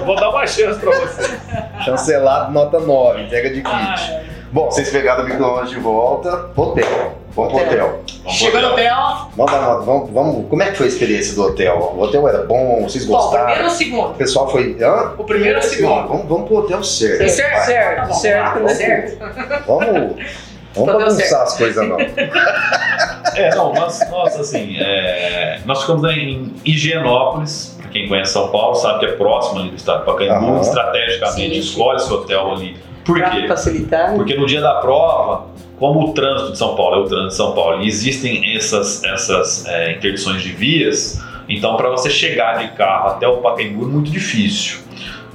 Eu 0.00 0.04
vou 0.04 0.16
dar 0.16 0.30
uma 0.30 0.44
chance 0.46 0.80
pra 0.80 0.90
vocês. 0.90 1.40
Chancelado, 1.84 2.52
nota 2.52 2.80
9, 2.80 3.22
entrega 3.22 3.50
de 3.50 3.62
kit. 3.62 3.68
Ah, 3.72 4.20
Bom, 4.50 4.66
vocês 4.66 4.90
pegaram 4.90 5.24
o 5.24 5.28
micro-ondas 5.28 5.70
de 5.70 5.78
volta, 5.78 6.50
hotel. 6.56 7.16
Pro 7.34 7.44
Hotel. 7.44 7.66
hotel. 7.66 8.00
Chegou 8.28 8.60
no 8.60 8.68
hotel. 8.68 8.96
Vamos 9.36 9.84
vamos, 9.84 10.10
vamos. 10.10 10.48
Como 10.48 10.62
é 10.62 10.70
que 10.70 10.76
foi 10.76 10.86
a 10.86 10.88
experiência 10.88 11.34
do 11.34 11.42
hotel? 11.44 11.76
O 11.96 12.00
hotel 12.02 12.28
era 12.28 12.42
bom, 12.44 12.82
vocês 12.82 13.04
Bom, 13.04 13.16
o 13.16 13.30
primeiro 13.30 13.46
gostaram? 13.46 13.64
ou 13.64 13.66
o 13.66 13.70
segundo? 13.76 14.10
O 14.10 14.14
pessoal 14.14 14.48
foi. 14.50 14.76
Hã? 14.80 15.12
O 15.18 15.24
primeiro 15.24 15.58
ou 15.58 15.64
o 15.64 15.68
Sim, 15.68 15.76
segundo? 15.76 16.08
vamos, 16.08 16.26
vamos 16.28 16.46
pro 16.46 16.56
hotel 16.58 16.84
certo. 16.84 17.28
Certo, 17.28 17.52
vai. 17.56 17.64
certo, 17.66 17.96
Tá 18.00 18.06
bom, 18.06 18.14
certo, 18.14 18.54
vamos 18.54 18.70
lá, 18.70 18.76
certo. 18.76 19.18
Vamos. 19.66 20.16
Vamos 20.74 20.88
Hotel 20.88 21.00
bagunçar 21.06 21.26
certo. 21.28 21.42
as 21.42 21.56
coisas, 21.58 21.86
não. 21.86 21.98
É, 23.36 23.54
não, 23.54 23.74
nós, 23.74 24.10
nós 24.10 24.40
assim, 24.40 24.76
é, 24.78 25.58
nós 25.66 25.80
ficamos 25.82 26.04
em 26.16 26.54
Higienópolis. 26.64 27.76
Pra 27.80 27.90
Quem 27.90 28.08
conhece 28.08 28.32
São 28.32 28.48
Paulo 28.48 28.74
sabe 28.74 29.00
que 29.00 29.04
é 29.06 29.12
próximo 29.12 29.60
ali 29.60 29.68
do 29.70 29.76
estado 29.76 30.00
do 30.00 30.06
Pacaembu. 30.06 30.60
Estrategicamente 30.62 31.54
Sim. 31.54 31.60
escolhe 31.60 31.96
esse 31.98 32.10
hotel 32.12 32.52
ali. 32.52 32.76
Por 33.04 33.18
Pra 33.18 33.30
quê? 33.30 33.46
facilitar. 33.48 34.14
Porque 34.14 34.34
no 34.34 34.46
dia 34.46 34.60
da 34.62 34.76
prova, 34.76 35.46
como 35.82 36.10
o 36.10 36.12
trânsito 36.12 36.52
de 36.52 36.58
São 36.58 36.76
Paulo 36.76 36.94
é 36.94 36.98
o 37.00 37.08
trânsito 37.08 37.28
de 37.30 37.34
São 37.34 37.52
Paulo 37.56 37.82
e 37.82 37.88
existem 37.88 38.54
essas, 38.56 39.02
essas 39.02 39.66
é, 39.66 39.90
interdições 39.96 40.40
de 40.40 40.52
vias, 40.52 41.20
então 41.48 41.76
para 41.76 41.90
você 41.90 42.08
chegar 42.08 42.58
de 42.60 42.68
carro 42.76 43.08
até 43.08 43.26
o 43.26 43.38
Pacaembu 43.38 43.82
é 43.86 43.88
muito 43.88 44.08
difícil. 44.12 44.78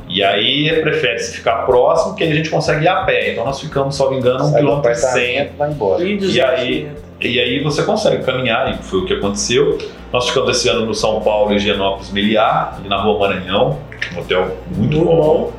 E 0.08 0.24
aí 0.24 0.72
prefere-se 0.82 1.36
ficar 1.36 1.66
próximo, 1.66 2.16
que 2.16 2.24
aí 2.24 2.32
a 2.32 2.36
gente 2.36 2.50
consegue 2.50 2.86
ir 2.86 2.88
a 2.88 3.04
pé. 3.04 3.34
Então 3.34 3.44
nós 3.44 3.60
ficamos, 3.60 3.94
só 3.98 4.10
me 4.10 4.16
engano, 4.20 4.42
um 4.46 4.52
Sai 4.52 4.62
quilômetro 4.62 4.90
e 4.92 4.96
cem. 4.96 5.10
apartamento, 5.12 5.58
vai 5.58 5.70
embora. 5.72 6.04
E, 6.06 6.18
E 6.36 6.42
aí- 6.42 6.88
E 7.20 7.40
aí 7.42 7.62
você 7.62 7.84
consegue 7.84 8.24
caminhar, 8.24 8.74
e 8.74 8.78
foi 8.84 9.00
o 9.00 9.06
que 9.06 9.16
aconteceu. 9.16 9.78
Nós 10.14 10.28
ficamos 10.30 10.52
esse 10.56 10.70
ano 10.70 10.86
no 10.86 10.94
São 10.94 11.20
Paulo, 11.20 11.52
em 11.52 11.58
Higienópolis 11.58 12.10
Meliá, 12.12 12.76
ali 12.78 12.88
na 12.88 13.02
Rua 13.02 13.20
Maranhão, 13.28 13.80
um 14.16 14.20
hotel 14.22 14.56
muito 14.74 14.96
Muito 14.98 15.06
bom, 15.06 15.52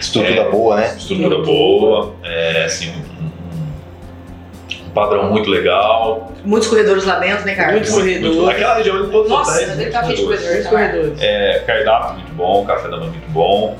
Estrutura 0.00 0.40
É. 0.40 0.50
boa, 0.50 0.76
né? 0.76 0.94
estrutura 0.96 1.38
boa, 1.42 2.14
é, 2.24 2.64
assim, 2.64 2.90
padrão 4.94 5.30
muito 5.30 5.48
legal. 5.50 6.32
Muitos 6.44 6.68
corredores 6.68 7.04
lá 7.04 7.18
dentro, 7.18 7.44
né, 7.46 7.54
Carlos? 7.54 7.74
Muitos 7.74 7.90
corredores. 7.92 8.36
muito- 8.36 8.50
aquela 8.50 8.74
região 8.76 9.02
de 9.04 9.10
todos 9.10 9.24
os 9.26 9.28
Nossa, 9.30 9.50
hotéis, 9.52 9.68
deve 9.68 9.82
muitos 9.82 9.94
estar 9.94 10.04
cheio 10.06 10.16
de 10.16 10.24
corredores. 10.24 10.66
corredores. 10.68 11.08
Corredores. 11.08 11.22
É, 11.22 11.58
cardápio 11.66 12.14
muito 12.14 12.32
bom, 12.34 12.64
café 12.66 12.88
da 12.88 12.96
manhã 12.96 13.10
muito 13.10 13.30
bom, 13.30 13.76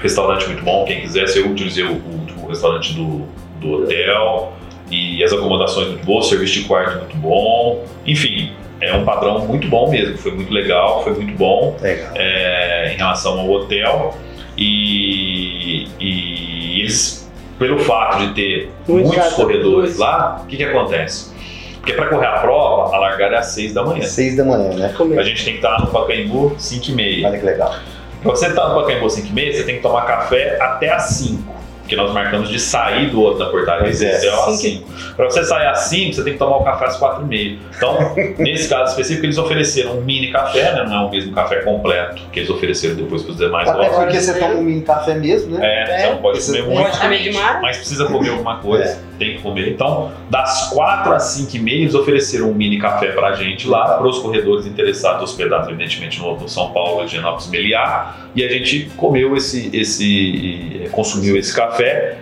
restaurante 0.00 0.46
muito 0.46 0.62
bom. 0.64 0.84
Quem 0.84 1.00
quisesse, 1.00 1.38
eu 1.38 1.48
utilizei 1.48 1.84
o, 1.84 1.92
o- 1.92 2.26
o 2.44 2.48
restaurante 2.48 2.92
do, 2.94 3.26
do 3.60 3.82
hotel 3.82 4.52
e 4.90 5.22
as 5.24 5.32
acomodações 5.32 5.88
muito 5.88 6.04
boas, 6.04 6.26
serviço 6.26 6.54
de 6.54 6.64
quarto 6.64 6.98
muito 6.98 7.16
bom. 7.16 7.84
Enfim, 8.06 8.52
é 8.80 8.92
um 8.94 9.04
padrão 9.04 9.46
muito 9.46 9.68
bom 9.68 9.88
mesmo. 9.90 10.18
Foi 10.18 10.32
muito 10.32 10.52
legal, 10.52 11.02
foi 11.04 11.14
muito 11.14 11.32
bom 11.38 11.76
Legal. 11.80 12.10
é, 12.16 12.92
em 12.92 12.96
relação 12.96 13.38
ao 13.38 13.48
hotel 13.50 14.16
e, 14.58 15.86
e 16.00 16.80
eles, 16.80 17.21
pelo 17.62 17.78
fato 17.78 18.18
de 18.26 18.34
ter 18.34 18.70
Muito 18.88 19.06
muitos 19.08 19.24
chato. 19.24 19.36
corredores 19.36 19.96
lá, 19.98 20.40
o 20.42 20.46
que, 20.46 20.56
que 20.56 20.64
acontece? 20.64 21.32
Porque 21.76 21.92
para 21.94 22.06
correr 22.06 22.26
a 22.26 22.38
prova, 22.38 22.94
a 22.94 22.98
largada 22.98 23.36
é 23.36 23.38
às 23.38 23.46
6 23.46 23.74
da 23.74 23.84
manhã. 23.84 24.02
6 24.04 24.36
da 24.36 24.44
manhã, 24.44 24.74
né? 24.74 24.94
Como 24.96 25.14
A 25.14 25.20
é? 25.20 25.24
gente 25.24 25.44
tem 25.44 25.54
que 25.54 25.58
estar 25.58 25.80
no 25.80 25.86
Pacaembu 25.88 26.54
5 26.58 26.90
e 26.90 26.92
meia. 26.92 27.28
Olha 27.28 27.38
que 27.38 27.44
legal. 27.44 27.74
Pra 28.22 28.30
você 28.30 28.46
estar 28.48 28.68
no 28.68 28.80
Pacaembu 28.80 29.08
5 29.10 29.28
e 29.28 29.32
meia, 29.32 29.52
você 29.52 29.64
tem 29.64 29.76
que 29.76 29.82
tomar 29.82 30.02
café 30.02 30.58
até 30.60 30.92
às 30.92 31.02
5. 31.04 31.42
Porque 31.82 31.96
nós 31.96 32.12
marcamos 32.12 32.48
de 32.48 32.58
sair 32.58 33.10
do 33.10 33.20
outro 33.20 33.40
da 33.40 33.50
portaria 33.50 33.82
Pois 33.82 34.00
é. 34.00 34.18
Cinco 34.20 34.52
5. 34.52 34.92
Pra 35.16 35.24
você 35.26 35.44
sair 35.44 35.66
às 35.66 35.80
5, 35.80 36.14
você 36.14 36.24
tem 36.24 36.32
que 36.34 36.38
tomar 36.38 36.56
o 36.58 36.64
café 36.64 36.86
às 36.86 36.96
4 36.96 37.24
e 37.24 37.26
meia. 37.26 37.58
Então, 37.76 37.98
nesse 38.38 38.68
caso 38.68 38.92
específico, 38.92 39.26
eles 39.26 39.36
ofereceram 39.36 39.98
um 39.98 40.00
mini 40.00 40.30
café, 40.30 40.72
né? 40.72 40.84
Não 40.84 41.02
é 41.02 41.06
o 41.06 41.10
mesmo 41.10 41.32
café 41.32 41.56
completo 41.56 42.22
que 42.32 42.40
eles 42.40 42.48
ofereceram 42.50 42.94
depois 42.94 43.22
para 43.22 43.32
os 43.32 43.36
demais 43.36 43.68
Até 43.68 43.88
porque 43.90 44.20
você 44.20 44.38
toma 44.38 44.54
um 44.54 44.62
mini 44.62 44.82
café 44.82 45.14
mesmo, 45.14 45.58
né? 45.58 45.60
É, 45.62 45.98
você 45.98 46.06
não 46.12 46.16
pode 46.18 46.38
Esse- 46.38 46.52
comer 46.52 46.66
muito, 46.66 46.82
Pode 46.82 47.00
comer 47.00 47.22
demais? 47.22 47.60
mas 47.60 47.76
precisa 47.76 48.06
comer 48.06 48.30
alguma 48.30 48.58
coisa. 48.58 48.84
É. 48.84 49.12
Tem 49.18 49.36
que 49.36 49.42
comer. 49.42 49.68
Então, 49.68 50.12
das 50.30 50.70
4 50.70 51.12
às 51.12 51.24
5 51.24 51.56
e 51.56 51.60
meia, 51.60 51.82
eles 51.82 51.94
ofereceram 51.94 52.50
um 52.50 52.54
mini 52.54 52.78
café 52.78 53.08
pra 53.08 53.34
gente 53.34 53.68
lá, 53.68 53.96
para 53.98 54.06
os 54.06 54.18
corredores 54.18 54.66
interessados, 54.66 55.22
hospedados, 55.22 55.68
evidentemente, 55.68 56.20
no, 56.20 56.48
São 56.48 56.72
Paulo, 56.72 57.04
Higienópolis, 57.04 57.48
Meliá. 57.48 58.16
E 58.34 58.42
a 58.42 58.48
gente 58.48 58.90
comeu 58.96 59.36
esse, 59.36 59.68
esse, 59.76 60.88
consumiu 60.90 61.36
esse 61.36 61.54
café 61.54 61.71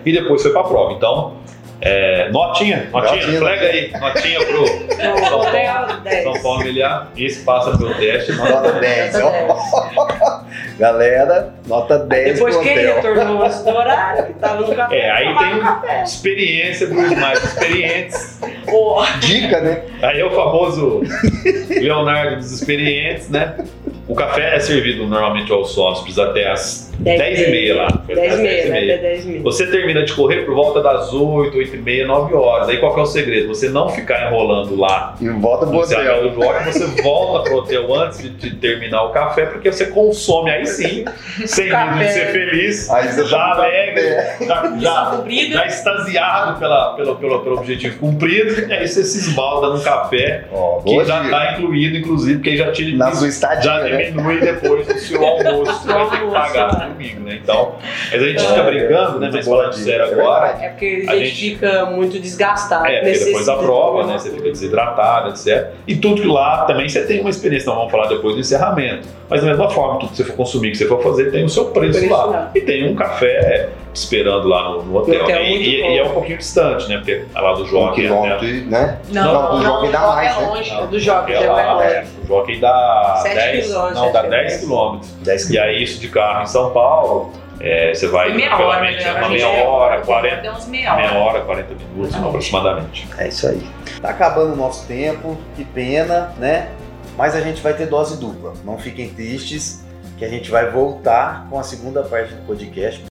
e 0.05 0.13
depois 0.13 0.43
foi 0.43 0.53
pra 0.53 0.65
prova. 0.65 0.93
Então, 0.93 1.37
é, 1.83 2.29
notinha, 2.31 2.89
notinha, 2.93 3.17
Notinha, 3.17 3.39
flega 3.39 3.67
aí, 3.67 3.91
notinha 3.99 4.39
pro 4.45 4.61
No 4.61 5.21
Paulo. 5.31 6.01
10. 6.03 6.23
São 6.25 6.43
Paulo 6.43 6.59
Meliá. 6.65 7.07
Esse 7.17 7.43
passa 7.43 7.77
pelo 7.79 7.95
teste. 7.95 8.33
Nota 8.33 8.73
10, 8.73 9.15
ó. 9.23 10.45
Galera, 10.79 11.55
nota 11.67 11.99
10 11.99 12.35
Depois 12.35 12.55
pro 12.55 12.65
que 12.65 12.71
ele 12.71 12.89
hotel. 12.93 13.15
retornou 13.15 13.43
antes 13.45 13.63
do 13.63 13.71
horário, 13.71 14.27
que 14.27 14.33
tava 14.35 14.61
no 14.61 14.75
café. 14.75 14.99
É, 14.99 15.11
aí 15.11 15.37
tem 15.39 15.61
café. 15.61 16.03
experiência 16.03 16.87
dos 16.87 17.19
mais 17.19 17.43
experientes. 17.45 18.41
Boa. 18.67 19.07
Dica, 19.21 19.61
né? 19.61 19.83
Aí 20.03 20.21
é 20.21 20.25
o 20.25 20.31
famoso 20.31 21.01
Leonardo 21.71 22.37
dos 22.37 22.53
experientes, 22.53 23.29
né? 23.31 23.57
O 24.09 24.15
café 24.15 24.57
é 24.57 24.61
servido 24.61 25.07
normalmente 25.07 25.51
aos 25.53 25.73
sócios 25.73 26.19
até 26.19 26.51
as 26.51 26.90
10 27.01 27.41
e 27.41 27.51
meia 27.51 27.77
lá. 27.77 27.89
10 28.07 28.39
e 28.39 28.43
meia, 28.43 28.67
e 28.67 28.69
né? 28.69 28.79
Até 28.95 28.99
10 28.99 29.25
e 29.25 29.29
meia. 29.29 29.43
Você 29.43 29.67
termina 29.67 30.05
de 30.05 30.13
correr 30.13 30.45
por 30.45 30.55
volta 30.55 30.83
das 30.83 31.13
8, 31.13 31.57
8 31.57 31.77
e 31.77 31.79
meia, 31.79 32.07
9 32.07 32.35
horas. 32.35 32.69
Aí 32.69 32.77
qual 32.79 32.93
que 32.95 33.01
é 33.01 33.03
o 33.03 33.07
segredo? 33.07 33.49
Você 33.49 33.69
não 33.71 33.89
ficar 33.89 34.27
enrolando 34.27 34.77
lá. 34.77 35.15
E 35.21 35.29
volta 35.29 35.67
pro 35.67 35.79
Você 35.79 35.97
hotel. 35.97 36.27
o 36.27 36.31
bloco, 36.31 36.65
você 36.65 37.03
volta 37.03 37.49
pro 37.49 37.59
hotel 37.59 37.95
antes 37.95 38.23
de, 38.23 38.31
de 38.31 38.57
terminar 38.57 39.05
o 39.05 39.11
café, 39.11 39.47
porque 39.47 39.73
você 39.73 39.87
consome 39.87 40.51
aí 40.51 40.67
sim, 40.67 41.05
sem 41.47 41.71
medo 41.71 41.99
de 41.99 42.13
ser 42.13 42.27
feliz, 42.33 42.91
Aí 42.91 43.09
você 43.09 43.25
já 43.25 43.39
tá 43.39 43.53
alegre, 43.55 44.03
já, 44.47 44.77
já, 44.79 45.25
já 45.53 45.67
extasiado 45.67 46.59
pela, 46.59 46.95
pelo, 46.95 47.17
pelo, 47.17 47.41
pelo 47.41 47.57
objetivo 47.59 47.99
cumprido, 47.99 48.69
e 48.69 48.73
aí 48.73 48.87
você 48.87 49.03
se 49.05 49.19
esbalda 49.19 49.69
no 49.69 49.81
café, 49.81 50.45
Ó, 50.53 50.81
que 50.83 51.05
já 51.05 51.23
dica. 51.23 51.25
está 51.37 51.53
incluído, 51.53 51.97
inclusive, 51.97 52.35
porque 52.39 52.57
já 52.57 52.71
tira 52.73 52.97
Na 52.97 53.13
sua 53.13 53.29
estadia, 53.29 53.63
já 53.63 53.79
né? 53.85 54.03
diminui 54.05 54.41
depois 54.41 54.87
do 54.87 54.99
seu 54.99 55.25
almoço, 55.25 55.81
que 55.83 55.93
vai 55.93 56.11
ter 56.11 56.19
que 56.21 56.27
pagar 56.33 56.90
né? 56.91 56.95
domingo, 56.95 57.21
né? 57.29 57.41
Então, 57.43 57.75
mas 58.13 58.23
a 58.23 58.27
gente 58.27 58.41
fica 58.41 58.61
É, 58.61 58.71
brincando, 58.71 59.19
né? 59.21 59.31
Mas 59.33 59.47
falando 59.47 59.73
sério 59.73 60.05
é 60.05 60.13
agora. 60.13 60.47
É 60.61 60.69
porque 60.69 61.05
A 61.09 61.13
a 61.13 61.17
gente, 61.19 61.35
fica 61.35 61.87
muito 61.87 62.19
desgastado. 62.19 62.87
é, 62.87 63.01
porque 63.01 63.25
depois 63.25 63.47
da 63.47 63.57
prova, 63.57 64.07
né? 64.07 64.19
Você 64.19 64.31
fica 64.31 64.51
desidratado, 64.51 65.31
etc. 65.31 65.71
E 65.87 65.97
tudo 65.97 66.21
que 66.23 66.29
lá 66.29 66.65
também 66.65 66.89
você 66.89 67.05
tem 67.05 67.21
uma 67.21 67.31
experiência, 67.31 67.65
então 67.65 67.75
vamos 67.77 67.91
falar 67.91 68.09
depois 68.09 68.35
do 68.35 68.41
encerramento. 68.41 69.09
Mas 69.29 69.41
da 69.43 69.47
mesma 69.47 69.71
forma, 69.71 70.01
tudo 70.01 70.11
que 70.11 70.17
você 70.17 70.25
for 70.25 70.35
consumir, 70.37 70.71
que 70.73 70.79
você 70.79 70.87
for 70.87 71.03
fazer, 71.03 71.31
tem 71.31 71.45
o 71.45 71.49
seu 71.49 71.67
preço, 71.67 71.99
Preço 72.01 72.13
lá. 72.13 72.25
lá. 72.25 72.51
E 72.55 72.61
tem 72.61 72.89
um 72.91 72.95
café 72.97 73.69
esperando 73.95 74.49
lá 74.49 74.71
no, 74.71 74.83
no 74.83 74.97
hotel. 74.99 75.23
hotel 75.23 75.37
né? 75.37 75.51
E, 75.53 75.83
bom. 75.83 75.91
e 75.91 75.99
é 75.99 76.05
um 76.05 76.11
pouquinho 76.11 76.39
distante, 76.39 76.89
né? 76.89 76.97
Porque 76.99 77.25
a 77.35 77.41
lá 77.41 77.53
do 77.55 77.63
Um 77.63 77.67
Jockey, 77.67 78.03
quilômetro, 78.03 78.47
né? 78.47 78.63
né? 78.69 78.99
Não, 79.11 79.33
Não, 79.33 79.57
do 79.59 79.63
jogo 79.65 79.85
ainda 79.87 79.99
jogo 79.99 80.13
mais, 80.13 80.37
é 80.37 80.41
né? 80.41 80.47
longe. 80.49 80.71
Não, 80.75 80.87
do 80.89 80.99
Jockey, 81.01 81.33
é 81.33 81.43
já 81.43 81.53
lá, 81.53 81.75
vai 81.75 81.87
é, 81.93 82.05
o 82.31 82.37
Jockey 82.37 82.61
dá 82.61 83.21
Sete 83.23 83.35
10, 83.35 83.67
quilômetros, 83.67 84.01
não, 84.01 84.13
dá 84.13 84.21
sete 84.21 84.31
10 84.31 84.57
quilômetros. 84.61 85.11
10 85.23 85.51
E 85.51 85.59
aí 85.59 85.83
isso 85.83 86.01
de 86.01 86.09
carro 86.09 86.43
em 86.43 86.47
São 86.47 86.71
Paulo, 86.71 87.33
é, 87.61 87.93
você 87.93 88.07
vai 88.07 88.33
meia 88.33 88.57
pela 88.57 88.69
hora, 88.69 88.91
né? 88.91 89.13
uma 89.19 89.29
meia 89.29 89.49
hora, 89.49 90.01
40, 90.01 90.37
Deu 90.37 90.53
uns 90.53 90.67
meia 90.67 90.93
hora. 90.93 91.03
meia 91.03 91.19
hora, 91.19 91.41
40 91.41 91.75
minutos 91.75 92.15
aproximadamente. 92.17 93.09
É 93.19 93.29
isso 93.29 93.47
aí. 93.47 93.61
Tá 94.01 94.11
acabando 94.11 94.53
o 94.55 94.57
nosso 94.57 94.87
tempo, 94.87 95.37
que 95.57 95.65
pena, 95.65 96.33
né? 96.39 96.71
Mas 97.17 97.35
a 97.35 97.41
gente 97.41 97.61
vai 97.61 97.75
ter 97.75 97.87
dose 97.87 98.19
dupla. 98.19 98.55
Não 98.65 98.79
fiquem 98.79 99.11
tristes, 99.11 99.85
que 100.17 100.25
a 100.25 100.29
gente 100.29 100.51
vai 100.51 100.71
voltar 100.71 101.47
com 101.51 101.59
a 101.59 101.63
segunda 101.63 102.03
parte 102.03 102.35
do 102.35 102.47
podcast. 102.47 103.03